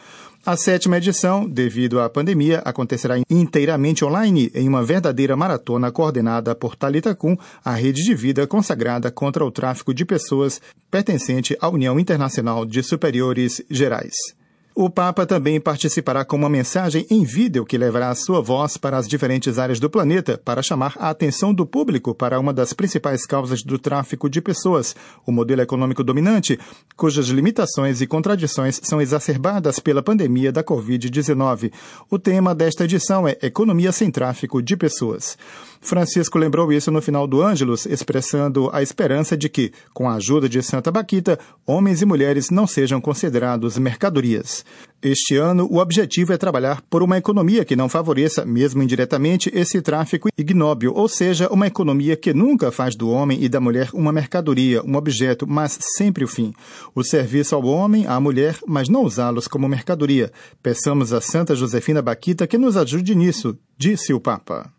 A 0.49 0.57
sétima 0.57 0.97
edição, 0.97 1.47
devido 1.47 2.01
à 2.01 2.09
pandemia, 2.09 2.63
acontecerá 2.65 3.17
inteiramente 3.29 4.03
online 4.03 4.51
em 4.55 4.67
uma 4.67 4.83
verdadeira 4.83 5.37
maratona 5.37 5.93
coordenada 5.93 6.55
por 6.55 6.75
Talita 6.75 7.15
Kum, 7.15 7.37
a 7.63 7.75
rede 7.75 8.03
de 8.03 8.15
vida 8.15 8.47
consagrada 8.47 9.11
contra 9.11 9.45
o 9.45 9.51
tráfico 9.51 9.93
de 9.93 10.07
pessoas 10.07 10.59
pertencente 10.91 11.55
à 11.61 11.69
União 11.69 12.01
Internacional 12.01 12.65
de 12.65 12.83
Superiores 12.83 13.63
Gerais. 13.69 14.38
O 14.81 14.89
Papa 14.89 15.27
também 15.27 15.61
participará 15.61 16.25
com 16.25 16.37
uma 16.37 16.49
mensagem 16.49 17.05
em 17.11 17.25
vídeo 17.25 17.67
que 17.67 17.77
levará 17.77 18.11
a 18.11 18.15
sua 18.15 18.41
voz 18.41 18.77
para 18.77 18.97
as 18.97 19.09
diferentes 19.09 19.59
áreas 19.59 19.81
do 19.81 19.91
planeta 19.91 20.41
para 20.45 20.63
chamar 20.63 20.95
a 21.01 21.11
atenção 21.11 21.53
do 21.53 21.67
público 21.67 22.15
para 22.15 22.39
uma 22.39 22.53
das 22.53 22.73
principais 22.73 23.27
causas 23.27 23.65
do 23.65 23.77
tráfico 23.77 24.31
de 24.31 24.41
pessoas, 24.41 24.95
o 25.27 25.33
modelo 25.33 25.63
econômico 25.63 26.05
dominante, 26.05 26.57
cujas 26.97 27.27
limitações 27.27 28.01
e 28.01 28.07
contradições 28.07 28.81
são 28.85 29.01
exacerbadas 29.01 29.81
pela 29.81 30.01
pandemia 30.01 30.53
da 30.53 30.63
Covid-19. 30.63 31.73
O 32.09 32.17
tema 32.17 32.55
desta 32.55 32.85
edição 32.85 33.27
é 33.27 33.37
Economia 33.43 33.91
sem 33.91 34.13
tráfico 34.13 34.63
de 34.63 34.77
pessoas. 34.77 35.37
Francisco 35.81 36.39
lembrou 36.39 36.73
isso 36.73 36.91
no 36.91 37.01
final 37.01 37.27
do 37.27 37.43
Ângelus, 37.43 37.87
expressando 37.87 38.69
a 38.73 38.83
esperança 38.83 39.37
de 39.37 39.49
que, 39.49 39.73
com 39.95 40.09
a 40.09 40.15
ajuda 40.15 40.49
de 40.49 40.63
Santa 40.63 40.91
Baquita, 40.91 41.39
homens 41.67 42.03
e 42.03 42.07
mulheres 42.07 42.51
não 42.51 42.67
sejam 42.67 43.01
considerados 43.01 43.79
mercadorias. 43.79 44.65
Este 45.01 45.37
ano, 45.37 45.69
o 45.71 45.79
objetivo 45.79 46.33
é 46.33 46.37
trabalhar 46.37 46.83
por 46.91 47.05
uma 47.05 47.17
economia 47.17 47.65
que 47.65 47.77
não 47.77 47.89
favoreça, 47.89 48.45
mesmo 48.45 48.83
indiretamente, 48.83 49.51
esse 49.55 49.81
tráfico 49.81 50.29
ignóbil, 50.37 50.93
ou 50.93 51.09
seja, 51.09 51.49
uma 51.53 51.69
economia 51.69 52.17
que 52.17 52.35
nunca 52.35 52.73
faz 52.73 52.97
do 52.97 53.09
homem 53.09 53.43
e 53.43 53.49
da 53.49 53.61
mulher 53.61 53.91
uma 53.95 54.13
mercadoria, 54.13 54.83
um 54.85 54.97
objeto, 54.97 55.47
mas 55.47 55.79
sempre 55.97 56.25
o 56.25 56.29
fim. 56.29 56.53
O 56.95 57.05
serviço 57.05 57.55
ao 57.55 57.65
homem, 57.65 58.07
à 58.07 58.19
mulher, 58.19 58.59
mas 58.67 58.89
não 58.89 59.05
usá-los 59.05 59.47
como 59.47 59.69
mercadoria. 59.69 60.33
Peçamos 60.61 61.13
a 61.13 61.21
Santa 61.21 61.55
Josefina 61.55 62.03
Baquita 62.03 62.47
que 62.47 62.59
nos 62.59 62.77
ajude 62.77 63.15
nisso, 63.15 63.57
disse 63.79 64.13
o 64.13 64.19
Papa. 64.21 64.73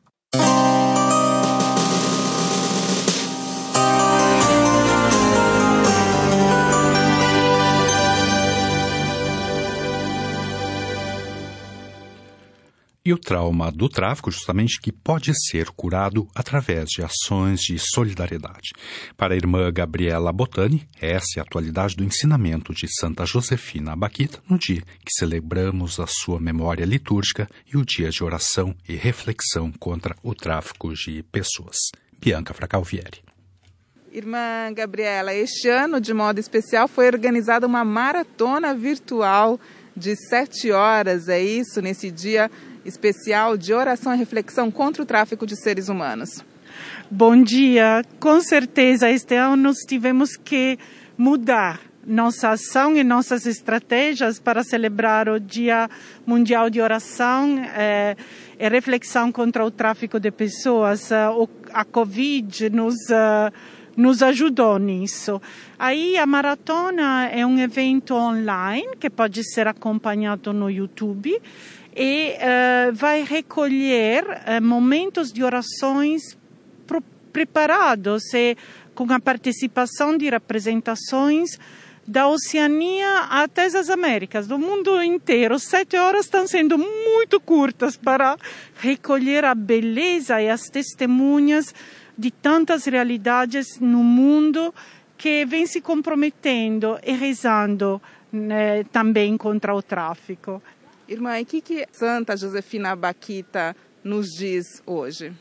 E 13.09 13.13
o 13.13 13.17
trauma 13.17 13.71
do 13.71 13.89
tráfico, 13.89 14.29
justamente, 14.29 14.79
que 14.79 14.91
pode 14.91 15.31
ser 15.49 15.71
curado 15.71 16.27
através 16.35 16.85
de 16.89 17.01
ações 17.01 17.59
de 17.61 17.79
solidariedade. 17.79 18.69
Para 19.17 19.33
a 19.33 19.37
irmã 19.37 19.71
Gabriela 19.73 20.31
Botani, 20.31 20.87
essa 21.01 21.25
é 21.37 21.39
a 21.39 21.43
atualidade 21.43 21.95
do 21.95 22.03
ensinamento 22.03 22.71
de 22.71 22.87
Santa 22.99 23.25
Josefina 23.25 23.93
Abaquita 23.93 24.39
no 24.47 24.59
dia 24.59 24.83
que 25.03 25.11
celebramos 25.17 25.99
a 25.99 26.05
sua 26.05 26.39
memória 26.39 26.85
litúrgica 26.85 27.49
e 27.65 27.77
o 27.77 27.83
dia 27.83 28.11
de 28.11 28.23
oração 28.23 28.75
e 28.87 28.95
reflexão 28.95 29.71
contra 29.71 30.15
o 30.21 30.35
tráfico 30.35 30.93
de 30.93 31.23
pessoas. 31.23 31.77
Bianca 32.19 32.53
Fracalvieri. 32.53 33.23
Irmã 34.11 34.71
Gabriela, 34.71 35.33
este 35.33 35.67
ano, 35.67 35.99
de 35.99 36.13
modo 36.13 36.39
especial, 36.39 36.87
foi 36.87 37.07
organizada 37.07 37.65
uma 37.65 37.83
maratona 37.83 38.73
virtual 38.75 39.59
de 39.99 40.15
sete 40.15 40.71
horas, 40.71 41.27
é 41.27 41.41
isso, 41.41 41.81
nesse 41.81 42.09
dia 42.09 42.49
especial 42.89 43.55
de 43.55 43.74
oração 43.74 44.13
e 44.13 44.17
reflexão 44.17 44.69
contra 44.69 45.01
o 45.01 45.05
tráfico 45.05 45.46
de 45.46 45.55
seres 45.55 45.88
humanos. 45.88 46.43
Bom 47.10 47.41
dia. 47.41 48.03
Com 48.19 48.41
certeza, 48.41 49.10
este 49.10 49.36
ano 49.36 49.72
tivemos 49.88 50.36
que 50.36 50.77
mudar 51.17 51.79
nossa 52.05 52.50
ação 52.50 52.96
e 52.96 53.03
nossas 53.03 53.46
estratégias 53.46 54.39
para 54.39 54.63
celebrar 54.63 55.29
o 55.29 55.39
Dia 55.39 55.89
Mundial 56.25 56.69
de 56.69 56.81
Oração 56.81 57.60
eh, 57.75 58.15
e 58.58 58.67
Reflexão 58.67 59.31
contra 59.31 59.63
o 59.63 59.69
Tráfico 59.69 60.19
de 60.19 60.31
Pessoas. 60.31 61.12
a 61.72 61.86
Covid 61.86 62.69
nos, 62.72 62.96
uh, 63.10 63.53
nos 63.96 64.24
ajudou 64.24 64.79
nisso. 64.79 65.41
Aí 65.77 66.17
a 66.17 66.25
maratona 66.25 67.27
é 67.27 67.46
um 67.46 67.60
evento 67.60 68.15
online 68.15 68.96
que 69.00 69.10
pode 69.10 69.43
ser 69.43 69.67
acompanhado 69.67 70.51
no 70.51 70.69
YouTube 70.69 71.39
e 71.96 72.34
uh, 72.34 72.93
vai 72.93 73.24
recolher 73.24 74.24
uh, 74.24 74.62
momentos 74.62 75.31
de 75.31 75.43
orações 75.43 76.38
preparados 77.31 78.34
e 78.34 78.58
com 78.96 79.12
a 79.13 79.19
participação 79.19 80.17
de 80.17 80.29
representações 80.29 81.58
da 82.05 82.27
Oceania 82.27 83.27
até 83.29 83.65
as 83.65 83.89
Américas, 83.89 84.48
do 84.48 84.58
mundo 84.58 85.01
inteiro. 85.01 85.60
Sete 85.60 85.96
horas 85.96 86.25
estão 86.25 86.48
sendo 86.48 86.77
muito 86.77 87.39
curtas 87.39 87.96
para 87.96 88.36
recolher 88.77 89.46
a 89.46 89.53
beleza 89.53 90.41
e 90.41 90.50
as 90.50 90.63
testemunhas 90.63 91.74
de 92.17 92.31
tantas 92.31 92.86
realidades 92.86 93.79
no 93.79 94.03
mundo 94.03 94.74
que 95.17 95.46
vem 95.46 95.67
se 95.67 95.81
comprometendo 95.81 96.98
e 97.05 97.13
rezando 97.13 98.01
né, 98.31 98.84
também 98.86 99.38
contra 99.38 99.75
o 99.75 99.81
tráfico. 99.81 100.62
Irmã, 101.09 101.39
e 101.39 101.41
o 101.41 101.45
que, 101.47 101.59
que 101.59 101.87
Santa 101.91 102.37
Josefina 102.37 102.95
Baquita 102.95 103.75
nos 104.03 104.27
diz 104.27 104.83
hoje? 104.85 105.33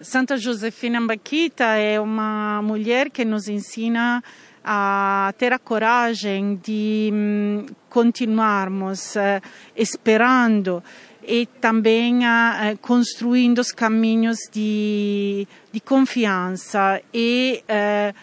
Santa 0.00 0.36
Josefina 0.36 1.00
Baquita 1.00 1.64
é 1.74 1.98
uma 1.98 2.62
mulher 2.62 3.10
que 3.10 3.24
nos 3.24 3.48
ensina 3.48 4.22
a 4.62 5.34
ter 5.36 5.52
a 5.52 5.58
coragem 5.58 6.54
de 6.54 7.10
hum, 7.12 7.66
continuarmos 7.90 9.16
uh, 9.16 9.42
esperando 9.74 10.80
e 11.26 11.44
também 11.60 12.20
uh, 12.20 12.78
construindo 12.80 13.58
os 13.58 13.72
caminhos 13.72 14.38
de, 14.52 15.48
de 15.72 15.80
confiança 15.80 17.02
e 17.12 17.64
uh, 17.64 18.14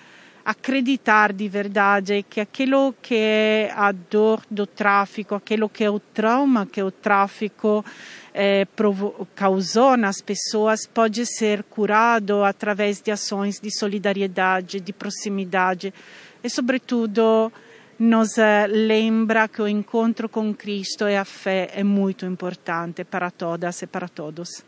acreditar 0.43 1.33
de 1.33 1.47
verdade 1.47 2.25
que 2.29 2.39
aquilo 2.39 2.93
que 3.01 3.15
é 3.15 3.71
a 3.75 3.91
dor 3.91 4.41
do 4.49 4.65
tráfico, 4.65 5.35
aquilo 5.35 5.69
que 5.69 5.83
é 5.83 5.89
o 5.89 5.99
trauma 5.99 6.65
que 6.65 6.81
o 6.81 6.91
tráfico 6.91 7.85
eh, 8.33 8.67
causou 9.35 9.97
nas 9.97 10.21
pessoas 10.21 10.87
pode 10.87 11.25
ser 11.25 11.63
curado 11.63 12.43
através 12.43 13.01
de 13.01 13.11
ações 13.11 13.59
de 13.59 13.69
solidariedade, 13.71 14.79
de 14.79 14.93
proximidade 14.93 15.93
e, 16.43 16.49
sobretudo, 16.49 17.51
nos 17.99 18.37
eh, 18.37 18.65
lembra 18.67 19.47
que 19.47 19.61
o 19.61 19.67
encontro 19.67 20.29
com 20.29 20.53
Cristo 20.53 21.07
e 21.07 21.15
a 21.15 21.25
fé 21.25 21.69
é 21.73 21.83
muito 21.83 22.25
importante 22.25 23.03
para 23.03 23.29
todas 23.29 23.81
e 23.81 23.87
para 23.87 24.07
todos. 24.07 24.63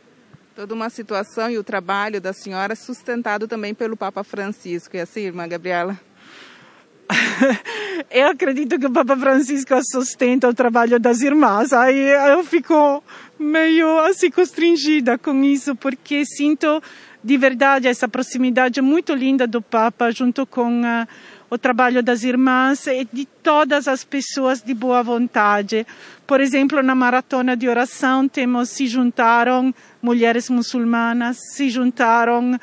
Toda 0.56 0.74
uma 0.74 0.90
situação 0.90 1.50
e 1.50 1.58
o 1.58 1.64
trabalho 1.64 2.20
da 2.20 2.34
senhora 2.34 2.76
sustentado 2.76 3.48
também 3.48 3.74
pelo 3.74 3.96
Papa 3.96 4.22
Francisco, 4.22 4.98
é 4.98 5.02
assim, 5.02 5.22
irmã 5.22 5.48
Gabriela? 5.48 5.98
eu 8.12 8.28
acredito 8.28 8.78
que 8.78 8.86
o 8.86 8.92
Papa 8.92 9.16
Francisco 9.16 9.74
sustenta 9.84 10.50
o 10.50 10.54
trabalho 10.54 11.00
das 11.00 11.22
irmãs. 11.22 11.72
Aí 11.72 11.98
eu 12.32 12.44
fico 12.44 13.02
meio 13.40 13.98
assim 14.00 14.30
constrangida 14.30 15.18
com 15.18 15.42
isso, 15.42 15.74
porque 15.74 16.26
sinto 16.26 16.84
de 17.24 17.38
verdade 17.38 17.88
essa 17.88 18.08
proximidade 18.08 18.82
muito 18.82 19.14
linda 19.14 19.48
do 19.48 19.62
Papa 19.62 20.12
junto 20.12 20.46
com 20.46 20.82
o 21.52 21.58
trabalho 21.58 22.02
das 22.02 22.24
irmãs 22.24 22.88
e 22.88 23.06
de 23.12 23.26
todas 23.26 23.86
as 23.86 24.06
pessoas 24.06 24.62
de 24.62 24.74
boa 24.74 25.04
vontade. 25.04 25.86
Por 26.26 26.40
exemplo, 26.40 26.82
na 26.82 26.96
maratona 26.96 27.58
de 27.58 27.68
oração 27.68 28.26
temos 28.26 28.70
se 28.70 28.88
juntaram 28.88 29.76
mulheres 30.02 30.50
muçulmanas, 30.50 31.38
se 31.54 31.70
juntaram 31.70 32.58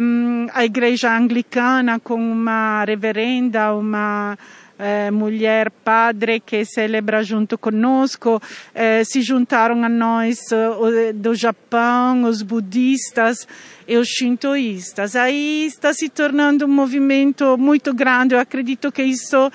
um, 0.00 0.46
a 0.54 0.64
igreja 0.64 1.12
anglicana 1.12 1.98
com 1.98 2.14
uma 2.14 2.84
reverenda, 2.84 3.74
uma 3.74 4.38
eh, 4.78 5.10
mulher 5.10 5.70
padre 5.70 6.40
que 6.40 6.64
celebra 6.64 7.22
junto 7.22 7.56
conosco, 7.56 8.40
eh, 8.74 9.04
se 9.04 9.22
juntaram 9.22 9.84
a 9.84 9.88
nós 9.88 10.38
uh, 10.50 11.12
do 11.14 11.34
Japão, 11.34 12.24
os 12.24 12.42
budistas 12.42 13.46
e 13.86 13.96
os 13.96 14.08
shintoístas. 14.08 15.14
Aí 15.16 15.66
está 15.66 15.92
se 15.92 16.08
tornando 16.08 16.64
um 16.64 16.68
movimento 16.68 17.56
muito 17.56 17.94
grande. 17.94 18.34
Eu 18.34 18.40
acredito 18.40 18.90
que 18.90 19.02
isso 19.02 19.50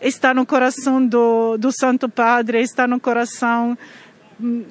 está 0.00 0.34
no 0.34 0.44
coração 0.44 1.04
do, 1.04 1.56
do 1.56 1.70
Santo 1.70 2.08
Padre, 2.08 2.60
está 2.60 2.86
no 2.86 2.98
coração 2.98 3.76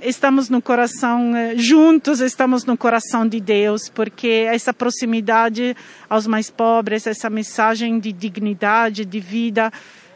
estamos 0.01 0.49
no 0.49 0.61
coração 0.61 1.35
eh, 1.35 1.55
juntos, 1.55 2.19
estamos 2.19 2.65
no 2.65 2.77
coração 2.77 3.27
de 3.27 3.39
Deus, 3.39 3.89
porque 3.89 4.45
essa 4.47 4.73
proximidade 4.73 5.75
aos 6.09 6.27
mais 6.27 6.49
pobres, 6.49 7.07
essa 7.07 7.29
mensagem 7.29 7.99
de 7.99 8.11
dignidade, 8.11 9.05
de 9.05 9.19
vida, 9.19 9.71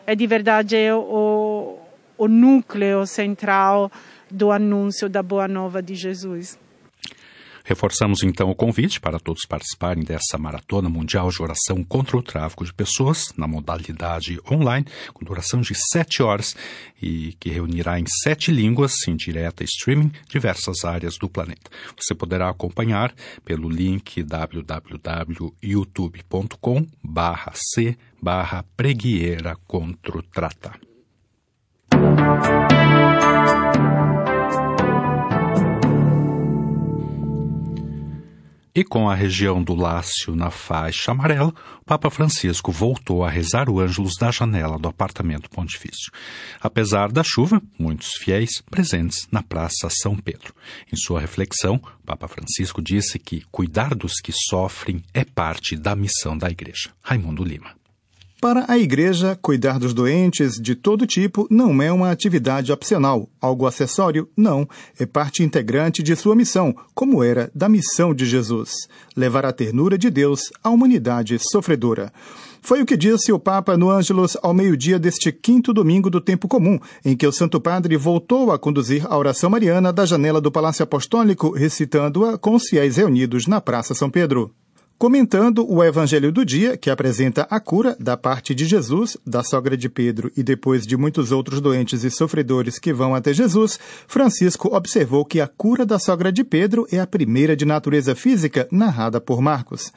é 0.06 0.16
de 0.16 0.28
verdade 0.28 0.76
o, 0.92 1.78
o 2.18 2.28
núcleo 2.28 3.06
central 3.06 3.92
do 4.30 4.52
anúncio 4.52 5.10
da 5.10 5.24
boa 5.24 5.48
nova 5.48 5.82
de 5.82 5.96
Jesus. 5.96 6.58
Reforçamos 7.66 8.22
então 8.22 8.52
o 8.52 8.56
convite 8.56 9.02
para 9.02 9.20
todos 9.20 9.42
participarem 9.48 10.04
dessa 10.04 10.38
maratona 10.38 10.88
mundial 10.88 11.32
de 11.32 11.42
oração 11.42 11.84
contra 11.84 12.16
o 12.16 12.22
tráfico 12.22 12.64
de 12.64 12.72
pessoas 12.72 13.34
na 13.36 13.48
modalidade 13.48 14.40
online, 14.50 14.86
com 15.12 15.26
duração 15.26 15.62
de 15.62 15.74
sete 15.92 16.22
horas 16.22 16.56
e 17.02 17.34
que 17.40 17.50
reunirá 17.50 18.00
em 18.00 18.06
sete 18.24 18.52
línguas, 18.52 18.94
em 19.08 19.16
direta 19.16 19.64
streaming, 19.64 20.12
diversas 20.30 20.86
áreas 20.86 21.18
do 21.18 21.28
planeta. 21.28 21.72
Você 21.98 22.14
poderá 22.14 22.52
acompanhar 22.52 23.12
pelo 23.44 23.68
link 23.68 24.22
www.youtube.com 24.22 26.86
barra 27.04 27.52
c 27.56 27.98
barra 28.22 28.64
preguiera 28.78 29.56
contra 29.68 30.20
o. 30.20 30.24
E 38.76 38.84
com 38.84 39.10
a 39.10 39.16
região 39.16 39.64
do 39.64 39.74
Lácio 39.74 40.36
na 40.36 40.52
faixa 40.52 41.12
amarela, 41.12 41.54
o 41.82 41.86
Papa 41.86 42.10
Francisco 42.10 42.74
voltou 42.74 43.24
a 43.24 43.30
rezar 43.30 43.70
o 43.70 43.80
Ângelus 43.80 44.16
da 44.20 44.30
janela 44.32 44.78
do 44.78 44.90
apartamento 44.90 45.50
pontifício. 45.50 46.12
Apesar 46.60 47.10
da 47.10 47.24
chuva, 47.24 47.62
muitos 47.80 48.10
fiéis 48.20 48.62
presentes 48.70 49.30
na 49.32 49.42
Praça 49.42 49.88
São 49.90 50.18
Pedro. 50.18 50.54
Em 50.92 50.98
sua 50.98 51.22
reflexão, 51.22 51.76
o 51.76 52.06
Papa 52.06 52.28
Francisco 52.28 52.82
disse 52.82 53.18
que 53.18 53.46
cuidar 53.50 53.96
dos 53.96 54.16
que 54.16 54.34
sofrem 54.34 55.02
é 55.14 55.24
parte 55.24 55.78
da 55.78 55.96
missão 55.96 56.38
da 56.38 56.50
Igreja. 56.50 56.90
Raimundo 57.02 57.46
Lima. 57.46 57.85
Para 58.46 58.66
a 58.68 58.78
Igreja, 58.78 59.36
cuidar 59.42 59.80
dos 59.80 59.92
doentes 59.92 60.62
de 60.62 60.76
todo 60.76 61.08
tipo 61.08 61.48
não 61.50 61.82
é 61.82 61.92
uma 61.92 62.12
atividade 62.12 62.72
opcional, 62.72 63.28
algo 63.42 63.66
acessório, 63.66 64.30
não. 64.38 64.70
É 65.00 65.04
parte 65.08 65.42
integrante 65.42 66.04
de 66.04 66.16
sua 66.16 66.36
missão, 66.36 66.76
como 66.94 67.24
era 67.24 67.50
da 67.56 67.68
missão 67.68 68.14
de 68.14 68.24
Jesus: 68.24 68.88
levar 69.18 69.48
a 69.48 69.52
ternura 69.52 69.98
de 69.98 70.12
Deus 70.12 70.52
à 70.64 70.70
humanidade 70.70 71.40
sofredora. 71.40 72.14
Foi 72.62 72.84
o 72.84 72.86
que 72.86 72.96
disse 72.96 73.32
o 73.32 73.40
Papa 73.40 73.76
no 73.76 73.90
Ângelus 73.90 74.38
ao 74.44 74.54
meio-dia 74.54 75.00
deste 75.00 75.32
quinto 75.32 75.74
domingo 75.74 76.12
do 76.12 76.22
tempo 76.22 76.48
comum, 76.48 76.80
em 77.04 77.18
que 77.18 77.26
o 77.26 77.32
Santo 77.32 77.60
Padre 77.60 77.98
voltou 77.98 78.52
a 78.52 78.60
conduzir 78.60 79.08
a 79.12 79.18
oração 79.18 79.50
mariana 79.50 79.92
da 79.92 80.06
janela 80.06 80.40
do 80.40 80.52
Palácio 80.52 80.84
Apostólico, 80.84 81.50
recitando-a 81.50 82.38
com 82.38 82.54
os 82.54 82.70
fiéis 82.70 82.98
reunidos 82.98 83.48
na 83.48 83.60
Praça 83.60 83.96
São 83.96 84.08
Pedro. 84.08 84.54
Comentando 84.98 85.70
o 85.70 85.84
Evangelho 85.84 86.32
do 86.32 86.46
dia, 86.46 86.78
que 86.78 86.90
apresenta 86.90 87.46
a 87.50 87.60
cura 87.60 87.98
da 88.00 88.16
parte 88.16 88.56
de 88.56 88.66
Jesus, 88.66 89.18
da 89.28 89.44
sogra 89.44 89.76
de 89.76 89.90
Pedro 89.90 90.32
e 90.38 90.42
depois 90.42 90.88
de 90.88 90.96
muitos 90.96 91.34
outros 91.34 91.60
doentes 91.60 92.06
e 92.06 92.10
sofredores 92.10 92.80
que 92.80 92.94
vão 92.94 93.14
até 93.14 93.34
Jesus, 93.34 93.78
Francisco 94.08 94.74
observou 94.74 95.26
que 95.26 95.42
a 95.42 95.48
cura 95.48 95.86
da 95.86 96.00
sogra 96.00 96.32
de 96.32 96.46
Pedro 96.46 96.88
é 96.90 96.98
a 96.98 97.06
primeira 97.06 97.58
de 97.58 97.66
natureza 97.66 98.16
física 98.16 98.70
narrada 98.72 99.20
por 99.20 99.42
Marcos. 99.42 99.92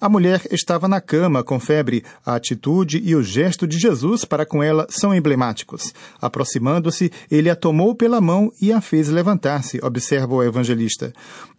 A 0.00 0.08
mulher 0.08 0.42
estava 0.50 0.88
na 0.88 1.00
cama 1.00 1.42
com 1.42 1.58
febre. 1.60 2.04
A 2.24 2.34
atitude 2.34 3.00
e 3.04 3.14
o 3.14 3.22
gesto 3.22 3.66
de 3.66 3.78
Jesus 3.78 4.24
para 4.24 4.44
com 4.44 4.62
ela 4.62 4.86
são 4.90 5.14
emblemáticos. 5.14 5.92
Aproximando-se, 6.20 7.10
ele 7.30 7.50
a 7.50 7.56
tomou 7.56 7.94
pela 7.94 8.20
mão 8.20 8.52
e 8.60 8.72
a 8.72 8.80
fez 8.80 9.08
levantar-se, 9.08 9.80
observa 9.82 10.34
o 10.34 10.42
evangelista. 10.42 11.12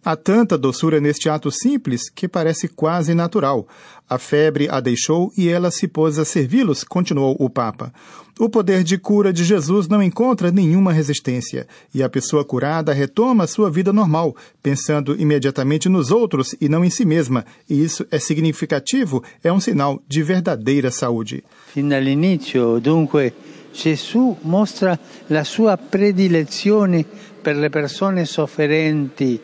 Há 0.04 0.14
tanta 0.14 0.56
doçura 0.56 1.00
neste 1.00 1.28
ato 1.28 1.50
simples 1.50 2.08
que 2.08 2.28
parece 2.28 2.68
quase 2.68 3.14
natural. 3.14 3.66
A 4.08 4.18
febre 4.18 4.68
a 4.70 4.78
deixou 4.78 5.32
e 5.36 5.48
ela 5.48 5.70
se 5.70 5.88
pôs 5.88 6.18
a 6.18 6.24
servi-los, 6.24 6.84
continuou 6.84 7.36
o 7.40 7.50
Papa. 7.50 7.92
O 8.38 8.50
poder 8.50 8.84
de 8.84 8.98
cura 8.98 9.32
de 9.32 9.44
Jesus 9.44 9.88
não 9.88 10.02
encontra 10.02 10.50
nenhuma 10.50 10.92
resistência 10.92 11.66
e 11.94 12.02
a 12.02 12.08
pessoa 12.08 12.44
curada 12.44 12.92
retoma 12.92 13.46
sua 13.46 13.70
vida 13.70 13.94
normal, 13.94 14.36
pensando 14.62 15.18
imediatamente 15.18 15.88
nos 15.88 16.10
outros 16.10 16.54
e 16.60 16.68
não 16.68 16.84
em 16.84 16.90
si 16.90 17.06
mesma, 17.06 17.46
e 17.68 17.82
isso 17.82 18.06
é 18.10 18.18
significativo, 18.18 19.24
é 19.42 19.50
um 19.50 19.58
sinal 19.58 20.02
de 20.06 20.22
verdadeira 20.22 20.90
saúde. 20.90 21.42
Fin 21.72 21.88
dall'inizio, 21.88 22.78
dunque, 22.78 23.32
Gesù 23.72 24.36
mostra 24.42 24.98
la 25.28 25.44
sua 25.44 25.78
predilezione 25.78 27.06
per 27.40 27.56
le 27.56 27.70
persone 27.70 28.26
sofferenti 28.26 29.40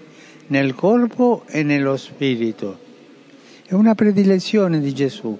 nel 0.49 0.75
corpo 0.75 1.45
e 1.49 1.63
nello 1.63 1.97
spirito. 1.97 2.79
È 3.65 3.73
una 3.73 3.95
predilezione 3.95 4.81
di 4.81 4.93
Gesù. 4.93 5.39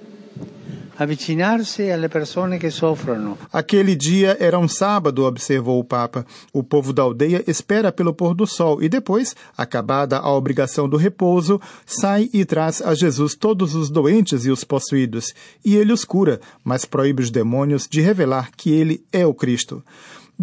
Avvicinarsi 0.97 1.89
alle 1.89 2.07
persone 2.07 2.57
che 2.57 2.69
soffrono. 2.69 3.37
Aquele 3.51 3.95
dia 3.95 4.37
era 4.39 4.57
um 4.57 4.67
sábado, 4.67 5.25
observou 5.25 5.79
o 5.79 5.83
Papa. 5.83 6.25
O 6.51 6.63
povo 6.63 6.93
da 6.93 7.03
aldeia 7.03 7.43
espera 7.47 7.91
pelo 7.91 8.13
pôr 8.13 8.33
do 8.33 8.45
sol 8.45 8.81
e 8.81 8.89
depois, 8.89 9.35
acabada 9.57 10.17
a 10.17 10.31
obrigação 10.31 10.87
do 10.87 10.97
repouso, 10.97 11.59
sai 11.85 12.29
e 12.33 12.45
traz 12.45 12.81
a 12.81 12.93
Jesus 12.93 13.35
todos 13.35 13.75
os 13.75 13.89
doentes 13.89 14.45
e 14.45 14.51
os 14.51 14.63
possuídos. 14.63 15.33
E 15.63 15.75
ele 15.75 15.93
os 15.93 16.05
cura, 16.05 16.39
mas 16.63 16.85
proíbe 16.85 17.23
os 17.23 17.31
demônios 17.31 17.87
de 17.87 18.01
revelar 18.01 18.51
que 18.55 18.71
ele 18.71 19.03
é 19.11 19.25
o 19.25 19.33
Cristo. 19.33 19.83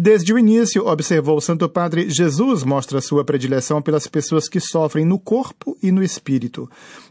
Desde 0.03 0.33
o 0.33 0.39
início, 0.39 0.87
observou 0.87 1.37
o 1.37 1.41
Santo 1.41 1.69
Padre, 1.69 2.09
Jesus 2.09 2.63
mostra 2.63 2.99
sua 2.99 3.23
predileção 3.23 3.83
pelas 3.83 4.07
pessoas 4.07 4.49
que 4.49 4.59
sofrem 4.59 5.05
no 5.05 5.19
corpo 5.19 5.77
e 5.79 5.91
no 5.91 6.01
espírito. 6.01 6.67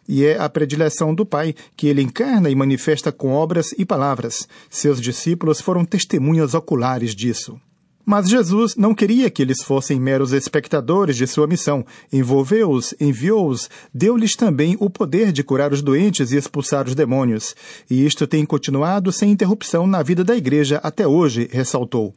E 0.09 0.25
é 0.25 0.37
a 0.37 0.49
predileção 0.49 1.15
do 1.15 1.25
Pai 1.25 1.55
que 1.77 1.87
ele 1.87 2.03
encarna 2.03 2.51
e 2.51 2.55
manifesta 2.57 3.13
com 3.13 3.31
obras 3.31 3.73
e 3.79 3.85
palavras. 3.85 4.49
Seus 4.69 5.01
discípulos 5.01 5.61
foram 5.61 5.85
testemunhas 5.85 6.53
oculares 6.53 7.15
disso. 7.15 7.61
Mas 8.05 8.29
Jesus 8.29 8.75
não 8.75 8.93
queria 8.93 9.31
que 9.31 9.41
eles 9.41 9.63
fossem 9.63 10.01
meros 10.01 10.33
espectadores 10.33 11.17
de 11.17 11.29
sua 11.29 11.47
missão. 11.47 11.87
Envolveu-os, 12.13 12.93
enviou-os, 13.01 13.71
deu-lhes 13.95 14.35
também 14.35 14.77
o 14.81 14.91
poder 14.91 15.31
de 15.31 15.45
curar 15.45 15.73
os 15.73 15.81
doentes 15.81 16.33
e 16.33 16.37
expulsar 16.37 16.89
os 16.89 16.97
demônios. 16.97 17.55
E 17.89 18.05
isto 18.05 18.27
tem 18.27 18.45
continuado 18.45 19.13
sem 19.13 19.31
interrupção 19.31 19.87
na 19.87 20.03
vida 20.03 20.25
da 20.25 20.35
Igreja 20.35 20.81
até 20.83 21.07
hoje, 21.07 21.49
ressaltou. 21.53 22.13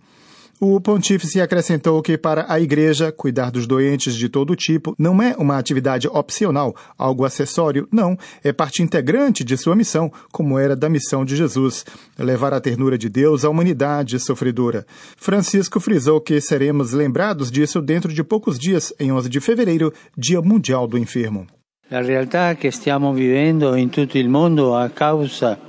O 0.60 0.80
pontífice 0.80 1.42
acrescentou 1.42 2.02
que 2.02 2.18
para 2.18 2.46
a 2.48 2.60
Igreja, 2.60 3.12
cuidar 3.12 3.52
dos 3.52 3.68
doentes 3.68 4.16
de 4.16 4.30
todo 4.30 4.56
tipo 4.56 4.96
não 4.98 5.22
é 5.22 5.36
uma 5.38 5.58
atividade 5.58 6.08
opcional, 6.08 6.76
algo 6.98 7.26
acessório, 7.26 7.88
não, 7.92 8.18
é 8.44 8.54
parte 8.54 8.82
integrante 8.82 9.44
de 9.44 9.58
sua 9.58 9.76
missão, 9.76 10.12
como 10.32 10.58
era 10.58 10.76
da 10.76 10.88
missão 10.88 11.26
de 11.26 11.36
Jesus, 11.36 11.86
levar 12.18 12.54
a 12.54 12.62
ternura 12.62 12.98
de 12.98 13.10
Deus 13.10 13.44
à 13.44 13.50
humanidade 13.50 14.18
sofredora. 14.20 14.86
Francisco 15.18 15.80
frisou 15.80 16.22
que 16.22 16.40
seremos 16.40 16.94
lembrados 16.94 17.52
disso 17.52 17.82
dentro 17.82 18.14
de 18.14 18.24
poucos 18.24 18.58
dias, 18.58 18.94
em 19.00 19.12
11 19.12 19.30
de 19.30 19.40
fevereiro, 19.42 19.92
Dia 20.18 20.42
Mundial 20.42 20.88
do 20.88 20.98
Enfermo. 20.98 21.46
La 21.90 22.02
realtà 22.02 22.56
che 22.56 22.72
stiamo 22.72 23.14
vivendo 23.14 23.76
in 23.76 23.90
tutto 23.90 24.18
il 24.18 24.30
mondo 24.30 24.76
a 24.76 24.90
causa 24.90 25.60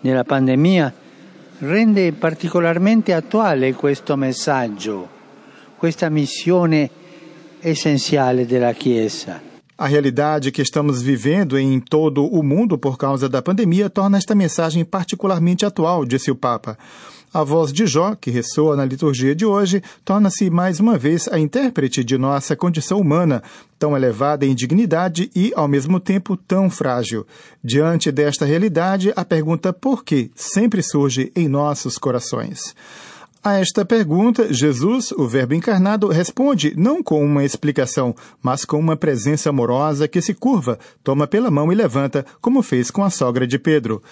della 0.00 0.22
pandemia 0.22 0.92
rende 1.58 2.12
particolarmente 2.12 3.12
attuale 3.12 3.74
questo 3.74 4.16
messaggio, 4.16 5.08
questa 5.76 6.08
missione 6.08 6.90
essenziale 7.60 8.46
della 8.46 8.72
Chiesa. 8.72 9.40
A 9.76 9.88
realidade 9.88 10.52
que 10.52 10.62
estamos 10.62 11.02
vivendo 11.02 11.58
em 11.58 11.80
todo 11.80 12.24
o 12.24 12.44
mundo 12.44 12.78
por 12.78 12.96
causa 12.96 13.28
da 13.28 13.42
pandemia 13.42 13.90
torna 13.90 14.16
esta 14.16 14.34
mensagem 14.34 14.84
particularmente 14.84 15.66
atual, 15.66 16.04
disse 16.04 16.30
o 16.30 16.36
Papa. 16.36 16.78
A 17.34 17.42
voz 17.42 17.72
de 17.72 17.84
Jó, 17.84 18.14
que 18.14 18.30
ressoa 18.30 18.76
na 18.76 18.84
liturgia 18.84 19.34
de 19.34 19.44
hoje, 19.44 19.82
torna-se 20.04 20.48
mais 20.50 20.78
uma 20.78 20.96
vez 20.96 21.26
a 21.26 21.36
intérprete 21.36 22.04
de 22.04 22.16
nossa 22.16 22.54
condição 22.54 23.00
humana, 23.00 23.42
tão 23.76 23.96
elevada 23.96 24.46
em 24.46 24.54
dignidade 24.54 25.28
e, 25.34 25.52
ao 25.56 25.66
mesmo 25.66 25.98
tempo, 25.98 26.36
tão 26.36 26.70
frágil. 26.70 27.26
Diante 27.62 28.12
desta 28.12 28.44
realidade, 28.44 29.12
a 29.16 29.24
pergunta 29.24 29.72
por 29.72 30.04
que 30.04 30.30
sempre 30.36 30.80
surge 30.80 31.32
em 31.34 31.48
nossos 31.48 31.98
corações. 31.98 32.72
A 33.42 33.60
esta 33.60 33.84
pergunta, 33.84 34.50
Jesus, 34.50 35.12
o 35.12 35.28
Verbo 35.28 35.52
encarnado, 35.52 36.08
responde 36.08 36.72
não 36.78 37.02
com 37.02 37.22
uma 37.22 37.44
explicação, 37.44 38.14
mas 38.42 38.64
com 38.64 38.78
uma 38.78 38.96
presença 38.96 39.50
amorosa 39.50 40.08
que 40.08 40.22
se 40.22 40.32
curva, 40.32 40.78
toma 41.02 41.26
pela 41.26 41.50
mão 41.50 41.70
e 41.70 41.74
levanta, 41.74 42.24
como 42.40 42.62
fez 42.62 42.90
com 42.90 43.04
a 43.04 43.10
sogra 43.10 43.46
de 43.46 43.58
Pedro. 43.58 44.02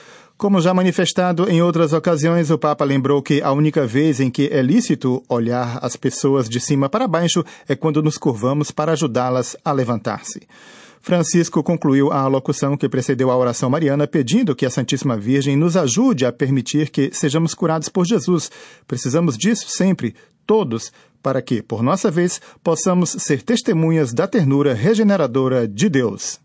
Como 0.43 0.61
já 0.61 0.75
manifestado 0.75 1.49
em 1.49 1.63
outras 1.63 1.93
ocasiões, 1.93 2.51
o 2.51 2.59
Papa 2.59 2.85
lembrou 2.85 3.23
que 3.23 3.41
a 3.41 3.53
única 3.53 3.87
vez 3.87 4.19
em 4.19 4.29
que 4.29 4.49
é 4.49 4.61
lícito 4.61 5.23
olhar 5.29 5.79
as 5.81 5.95
pessoas 5.95 6.49
de 6.49 6.59
cima 6.59 6.89
para 6.89 7.07
baixo 7.07 7.45
é 7.69 7.77
quando 7.77 8.03
nos 8.03 8.19
curvamos 8.19 8.73
para 8.73 8.91
ajudá-las 8.91 9.57
a 9.65 9.71
levantar-se. 9.71 10.43
Francisco 11.01 11.63
concluiu 11.63 12.11
a 12.11 12.23
alocução 12.23 12.77
que 12.77 12.89
precedeu 12.89 13.31
a 13.31 13.37
oração 13.37 13.71
mariana 13.71 14.05
pedindo 14.09 14.57
que 14.57 14.67
a 14.67 14.71
Santíssima 14.71 15.17
Virgem 15.17 15.57
nos 15.57 15.77
ajude 15.77 16.27
a 16.27 16.33
permitir 16.33 16.91
que 16.91 17.13
sejamos 17.13 17.55
curados 17.55 17.89
por 17.89 18.05
Jesus. 18.05 18.51
Precisamos 18.89 19.39
disso 19.39 19.67
sempre, 19.69 20.13
todos, 20.45 20.93
para 21.23 21.41
que, 21.41 21.63
por 21.63 21.85
nossa 21.85 22.11
vez, 22.11 22.41
possamos 22.65 23.11
ser 23.11 23.43
testemunhas 23.43 24.13
da 24.13 24.27
ternura 24.27 24.75
regeneradora 24.75 25.69
de 25.69 25.89
Deus. 25.89 26.41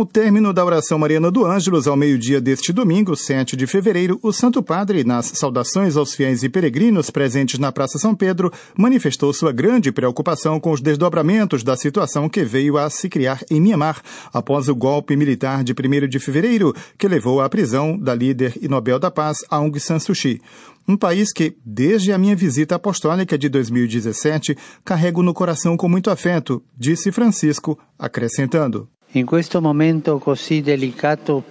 Ao 0.00 0.06
término 0.06 0.50
da 0.54 0.64
oração 0.64 0.98
Mariana 0.98 1.30
do 1.30 1.44
Ângelos, 1.44 1.86
ao 1.86 1.94
meio-dia 1.94 2.40
deste 2.40 2.72
domingo, 2.72 3.14
7 3.14 3.54
de 3.54 3.66
fevereiro, 3.66 4.18
o 4.22 4.32
Santo 4.32 4.62
Padre, 4.62 5.04
nas 5.04 5.26
saudações 5.26 5.94
aos 5.94 6.14
fiéis 6.14 6.42
e 6.42 6.48
peregrinos 6.48 7.10
presentes 7.10 7.58
na 7.58 7.70
Praça 7.70 7.98
São 7.98 8.14
Pedro, 8.14 8.50
manifestou 8.78 9.30
sua 9.34 9.52
grande 9.52 9.92
preocupação 9.92 10.58
com 10.58 10.72
os 10.72 10.80
desdobramentos 10.80 11.62
da 11.62 11.76
situação 11.76 12.30
que 12.30 12.42
veio 12.42 12.78
a 12.78 12.88
se 12.88 13.10
criar 13.10 13.42
em 13.50 13.60
Mianmar 13.60 14.00
após 14.32 14.70
o 14.70 14.74
golpe 14.74 15.14
militar 15.16 15.62
de 15.62 15.74
1 15.74 16.08
de 16.08 16.18
fevereiro, 16.18 16.74
que 16.96 17.06
levou 17.06 17.42
à 17.42 17.48
prisão 17.50 17.98
da 17.98 18.14
líder 18.14 18.54
e 18.58 18.68
Nobel 18.68 18.98
da 18.98 19.10
Paz 19.10 19.44
Aung 19.50 19.78
San 19.78 19.98
Suu 19.98 20.14
Kyi 20.14 20.40
um 20.88 20.96
país 20.96 21.30
que, 21.30 21.54
desde 21.64 22.10
a 22.10 22.16
minha 22.16 22.34
visita 22.34 22.74
apostólica 22.74 23.36
de 23.36 23.50
2017, 23.50 24.56
carrego 24.82 25.22
no 25.22 25.34
coração 25.34 25.76
com 25.76 25.90
muito 25.90 26.10
afeto, 26.10 26.60
disse 26.76 27.12
Francisco, 27.12 27.78
acrescentando. 27.98 28.88
In 29.12 29.26
questo 29.26 29.60
momento 29.60 30.18
così 30.18 30.60
delicato 30.60 31.42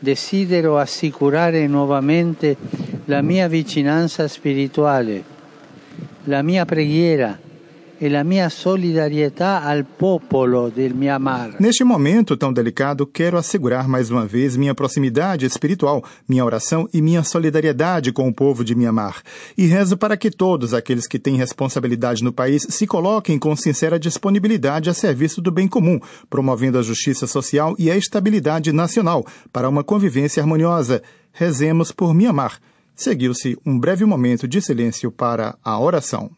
desidero 0.00 0.78
assicurare 0.78 1.68
nuovamente 1.68 2.56
la 3.04 3.22
mia 3.22 3.46
vicinanza 3.46 4.26
spirituale, 4.26 5.22
la 6.24 6.42
mia 6.42 6.64
preghiera 6.64 7.38
Neste 11.60 11.84
momento 11.84 12.36
tão 12.36 12.52
delicado, 12.52 13.06
quero 13.06 13.38
assegurar 13.38 13.86
mais 13.86 14.10
uma 14.10 14.26
vez 14.26 14.56
minha 14.56 14.74
proximidade 14.74 15.46
espiritual, 15.46 16.02
minha 16.28 16.44
oração 16.44 16.88
e 16.92 17.00
minha 17.00 17.22
solidariedade 17.22 18.10
com 18.10 18.28
o 18.28 18.34
povo 18.34 18.64
de 18.64 18.74
Myanmar. 18.74 19.22
E 19.56 19.66
rezo 19.66 19.96
para 19.96 20.16
que 20.16 20.32
todos 20.32 20.74
aqueles 20.74 21.06
que 21.06 21.16
têm 21.16 21.36
responsabilidade 21.36 22.24
no 22.24 22.32
país 22.32 22.66
se 22.68 22.88
coloquem 22.88 23.38
com 23.38 23.54
sincera 23.54 24.00
disponibilidade 24.00 24.90
a 24.90 24.94
serviço 24.94 25.40
do 25.40 25.52
bem 25.52 25.68
comum, 25.68 26.00
promovendo 26.28 26.78
a 26.78 26.82
justiça 26.82 27.28
social 27.28 27.76
e 27.78 27.88
a 27.88 27.96
estabilidade 27.96 28.72
nacional 28.72 29.24
para 29.52 29.68
uma 29.68 29.84
convivência 29.84 30.42
harmoniosa. 30.42 31.00
Rezemos 31.32 31.92
por 31.92 32.12
Myanmar. 32.12 32.58
Seguiu-se 32.96 33.56
um 33.64 33.78
breve 33.78 34.04
momento 34.04 34.48
de 34.48 34.60
silêncio 34.60 35.12
para 35.12 35.56
a 35.64 35.78
oração. 35.78 36.30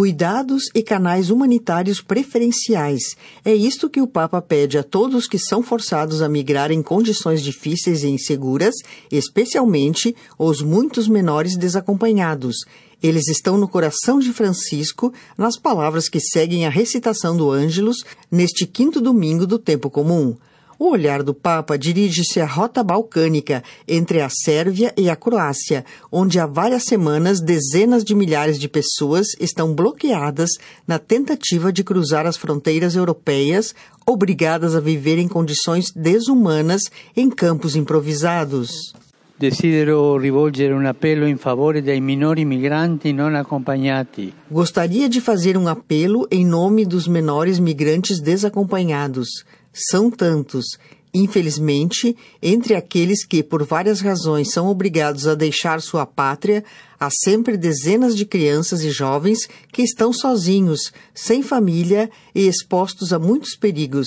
Cuidados 0.00 0.62
e 0.74 0.82
canais 0.82 1.28
humanitários 1.28 2.00
preferenciais. 2.00 3.02
É 3.44 3.54
isto 3.54 3.90
que 3.90 4.00
o 4.00 4.06
Papa 4.06 4.40
pede 4.40 4.78
a 4.78 4.82
todos 4.82 5.26
que 5.26 5.38
são 5.38 5.62
forçados 5.62 6.22
a 6.22 6.28
migrar 6.28 6.70
em 6.70 6.82
condições 6.82 7.42
difíceis 7.42 8.02
e 8.02 8.08
inseguras, 8.08 8.76
especialmente 9.12 10.16
os 10.38 10.62
muitos 10.62 11.06
menores 11.06 11.54
desacompanhados. 11.54 12.56
Eles 13.02 13.28
estão 13.28 13.58
no 13.58 13.68
coração 13.68 14.18
de 14.18 14.32
Francisco, 14.32 15.12
nas 15.36 15.58
palavras 15.58 16.08
que 16.08 16.18
seguem 16.18 16.64
a 16.64 16.70
recitação 16.70 17.36
do 17.36 17.50
Ângelus 17.50 17.98
neste 18.30 18.66
quinto 18.66 19.02
domingo 19.02 19.46
do 19.46 19.58
tempo 19.58 19.90
comum. 19.90 20.34
O 20.80 20.92
olhar 20.92 21.22
do 21.22 21.34
Papa 21.34 21.76
dirige-se 21.76 22.40
à 22.40 22.46
rota 22.46 22.82
balcânica 22.82 23.62
entre 23.86 24.22
a 24.22 24.30
Sérvia 24.30 24.94
e 24.96 25.10
a 25.10 25.14
Croácia, 25.14 25.84
onde 26.10 26.40
há 26.40 26.46
várias 26.46 26.84
semanas 26.84 27.38
dezenas 27.38 28.02
de 28.02 28.14
milhares 28.14 28.58
de 28.58 28.66
pessoas 28.66 29.26
estão 29.38 29.74
bloqueadas 29.74 30.48
na 30.88 30.98
tentativa 30.98 31.70
de 31.70 31.84
cruzar 31.84 32.24
as 32.24 32.38
fronteiras 32.38 32.96
europeias, 32.96 33.74
obrigadas 34.06 34.74
a 34.74 34.80
viver 34.80 35.18
em 35.18 35.28
condições 35.28 35.92
desumanas 35.94 36.80
em 37.14 37.28
campos 37.28 37.76
improvisados. 37.76 38.94
Desidero 39.38 40.18
rivolgere 40.18 40.72
un 40.74 40.86
appello 40.86 41.26
in 41.26 41.36
favore 41.36 41.82
dei 41.82 42.00
minori 42.00 42.44
migranti 42.44 43.12
non 43.12 43.34
accompagnati. 43.34 44.34
Gostaria 44.50 45.08
de 45.08 45.20
fazer 45.20 45.56
um 45.56 45.66
apelo 45.66 46.26
em 46.30 46.44
nome 46.44 46.84
dos 46.84 47.06
menores 47.06 47.58
migrantes 47.58 48.20
desacompanhados. 48.20 49.44
São 49.72 50.10
tantos 50.10 50.78
Infelizmente, 51.12 52.16
entre 52.40 52.76
aqueles 52.76 53.26
que, 53.26 53.42
por 53.42 53.64
várias 53.64 54.00
razões, 54.00 54.52
são 54.52 54.68
obrigados 54.68 55.26
a 55.26 55.34
deixar 55.34 55.82
sua 55.82 56.06
pátria, 56.06 56.64
há 57.00 57.08
sempre 57.10 57.56
dezenas 57.56 58.14
de 58.14 58.24
crianças 58.24 58.82
e 58.82 58.90
jovens 58.90 59.48
que 59.72 59.82
estão 59.82 60.12
sozinhos, 60.12 60.92
sem 61.12 61.42
família 61.42 62.08
e 62.32 62.46
expostos 62.46 63.12
a 63.12 63.18
muitos 63.18 63.56
perigos. 63.56 64.06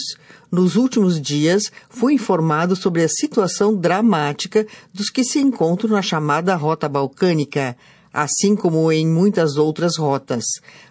Nos 0.50 0.78
últimos 0.78 1.20
dias, 1.20 1.64
fui 1.90 2.14
informado 2.14 2.74
sobre 2.74 3.04
a 3.04 3.10
situação 3.10 3.76
dramática 3.76 4.66
dos 4.94 5.10
que 5.10 5.26
se 5.26 5.40
encontram 5.40 5.90
na 5.90 6.02
chamada 6.02 6.56
Rota 6.56 6.88
Balcânica 6.88 7.76
assim 8.14 8.56
como 8.56 8.92
em 8.92 9.08
muitas 9.08 9.58
outras 9.58 9.98
rotas. 9.98 10.44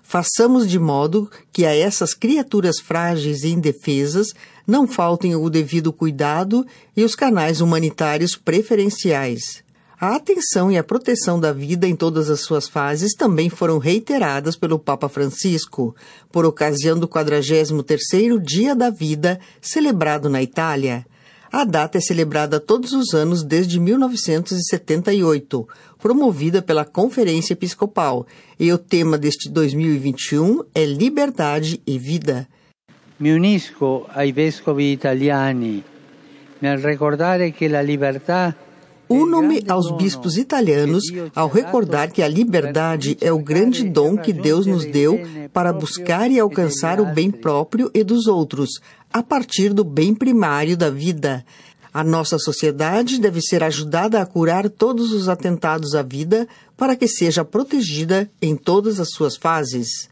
Façamos 0.02 0.68
de 0.68 0.78
modo 0.78 1.30
que 1.52 1.64
a 1.64 1.74
essas 1.74 2.12
criaturas 2.12 2.80
frágeis 2.80 3.44
e 3.44 3.50
indefesas 3.50 4.34
não 4.66 4.86
faltem 4.86 5.34
o 5.34 5.50
devido 5.50 5.92
cuidado 5.92 6.66
e 6.96 7.04
os 7.04 7.14
canais 7.14 7.60
humanitários 7.60 8.36
preferenciais. 8.36 9.62
A 10.00 10.16
atenção 10.16 10.68
e 10.68 10.76
a 10.76 10.82
proteção 10.82 11.38
da 11.38 11.52
vida 11.52 11.86
em 11.86 11.94
todas 11.94 12.28
as 12.28 12.40
suas 12.40 12.68
fases 12.68 13.14
também 13.14 13.48
foram 13.48 13.78
reiteradas 13.78 14.56
pelo 14.56 14.76
Papa 14.76 15.08
Francisco, 15.08 15.94
por 16.30 16.44
ocasião 16.44 16.98
do 16.98 17.06
43º 17.06 18.40
Dia 18.40 18.74
da 18.74 18.90
Vida, 18.90 19.38
celebrado 19.60 20.28
na 20.28 20.42
Itália. 20.42 21.06
A 21.52 21.62
data 21.62 21.98
é 21.98 22.00
celebrada 22.00 22.58
todos 22.58 22.92
os 22.92 23.14
anos 23.14 23.44
desde 23.44 23.78
1978, 23.78 25.68
promovida 26.00 26.60
pela 26.60 26.84
Conferência 26.84 27.52
Episcopal, 27.52 28.26
e 28.58 28.72
o 28.72 28.78
tema 28.78 29.16
deste 29.16 29.48
2021 29.50 30.64
é 30.74 30.84
Liberdade 30.84 31.80
e 31.86 31.96
Vida. 31.96 32.48
Mi 33.18 33.30
unisco 33.30 34.06
ai 34.08 34.32
vescovi 34.32 34.90
italiani 34.90 35.82
nel 36.58 36.78
ricordare 36.78 37.52
che 37.52 37.68
la 37.68 37.82
libertà 37.82 38.54
Uno-me 39.12 39.62
aos 39.68 39.90
bispos 39.90 40.38
italianos 40.38 41.04
ao 41.34 41.46
recordar 41.46 42.10
que 42.10 42.22
a 42.22 42.28
liberdade 42.28 43.18
é 43.20 43.30
o 43.30 43.38
grande 43.38 43.84
dom 43.84 44.16
que 44.16 44.32
Deus 44.32 44.64
nos 44.64 44.86
deu 44.86 45.20
para 45.52 45.70
buscar 45.70 46.30
e 46.30 46.40
alcançar 46.40 46.98
o 46.98 47.04
bem 47.04 47.30
próprio 47.30 47.90
e 47.92 48.02
dos 48.02 48.26
outros, 48.26 48.80
a 49.12 49.22
partir 49.22 49.74
do 49.74 49.84
bem 49.84 50.14
primário 50.14 50.78
da 50.78 50.88
vida. 50.88 51.44
A 51.92 52.02
nossa 52.02 52.38
sociedade 52.38 53.20
deve 53.20 53.42
ser 53.42 53.62
ajudada 53.62 54.18
a 54.18 54.24
curar 54.24 54.70
todos 54.70 55.12
os 55.12 55.28
atentados 55.28 55.94
à 55.94 56.00
vida 56.00 56.48
para 56.74 56.96
que 56.96 57.06
seja 57.06 57.44
protegida 57.44 58.30
em 58.40 58.56
todas 58.56 58.98
as 58.98 59.10
suas 59.10 59.36
fases. 59.36 60.08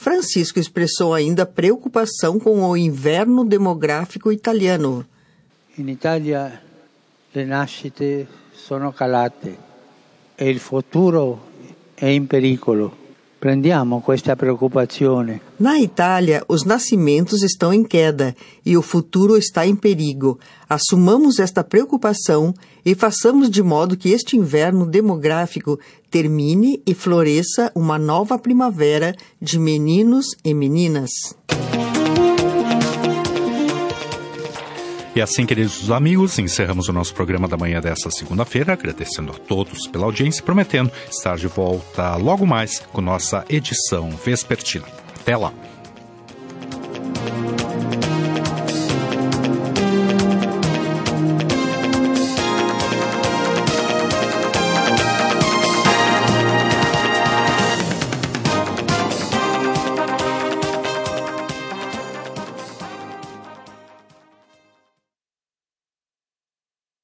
Francisco 0.00 0.60
expressou 0.60 1.12
ainda 1.12 1.44
preocupação 1.44 2.38
com 2.38 2.62
o 2.62 2.76
inverno 2.76 3.44
demográfico 3.44 4.30
italiano. 4.30 5.04
In 5.76 5.88
Italia 5.88 6.62
le 7.32 7.44
nascite 7.44 8.28
sono 8.52 8.92
calate 8.92 9.58
e 10.36 10.48
il 10.48 10.60
futuro 10.60 11.40
è 11.96 12.06
in 12.06 12.28
pericolo. 12.28 13.07
Prendiamo 13.40 14.00
questa 14.00 14.34
preoccupazione. 14.34 15.40
Na 15.60 15.78
Itália, 15.78 16.44
os 16.48 16.64
nascimentos 16.64 17.42
estão 17.44 17.72
em 17.72 17.84
queda 17.84 18.34
e 18.66 18.76
o 18.76 18.82
futuro 18.82 19.36
está 19.36 19.64
em 19.64 19.76
perigo. 19.76 20.40
Assumamos 20.68 21.38
esta 21.38 21.62
preocupação 21.62 22.52
e 22.84 22.96
façamos 22.96 23.48
de 23.48 23.62
modo 23.62 23.96
que 23.96 24.10
este 24.10 24.36
inverno 24.36 24.84
demográfico 24.84 25.78
termine 26.10 26.82
e 26.84 26.94
floresça 26.94 27.70
uma 27.76 27.96
nova 27.96 28.36
primavera 28.38 29.14
de 29.40 29.56
meninos 29.56 30.34
e 30.44 30.52
meninas. 30.52 31.10
E 35.18 35.20
assim, 35.20 35.44
queridos 35.44 35.90
amigos, 35.90 36.38
encerramos 36.38 36.88
o 36.88 36.92
nosso 36.92 37.12
programa 37.12 37.48
da 37.48 37.56
manhã 37.56 37.80
desta 37.80 38.08
segunda-feira, 38.08 38.74
agradecendo 38.74 39.32
a 39.32 39.34
todos 39.34 39.88
pela 39.88 40.04
audiência 40.04 40.40
e 40.40 40.44
prometendo 40.44 40.92
estar 41.10 41.36
de 41.36 41.48
volta 41.48 42.14
logo 42.14 42.46
mais 42.46 42.78
com 42.92 43.00
nossa 43.00 43.44
edição 43.48 44.10
vespertina. 44.10 44.86
Até 45.20 45.36
lá! 45.36 45.52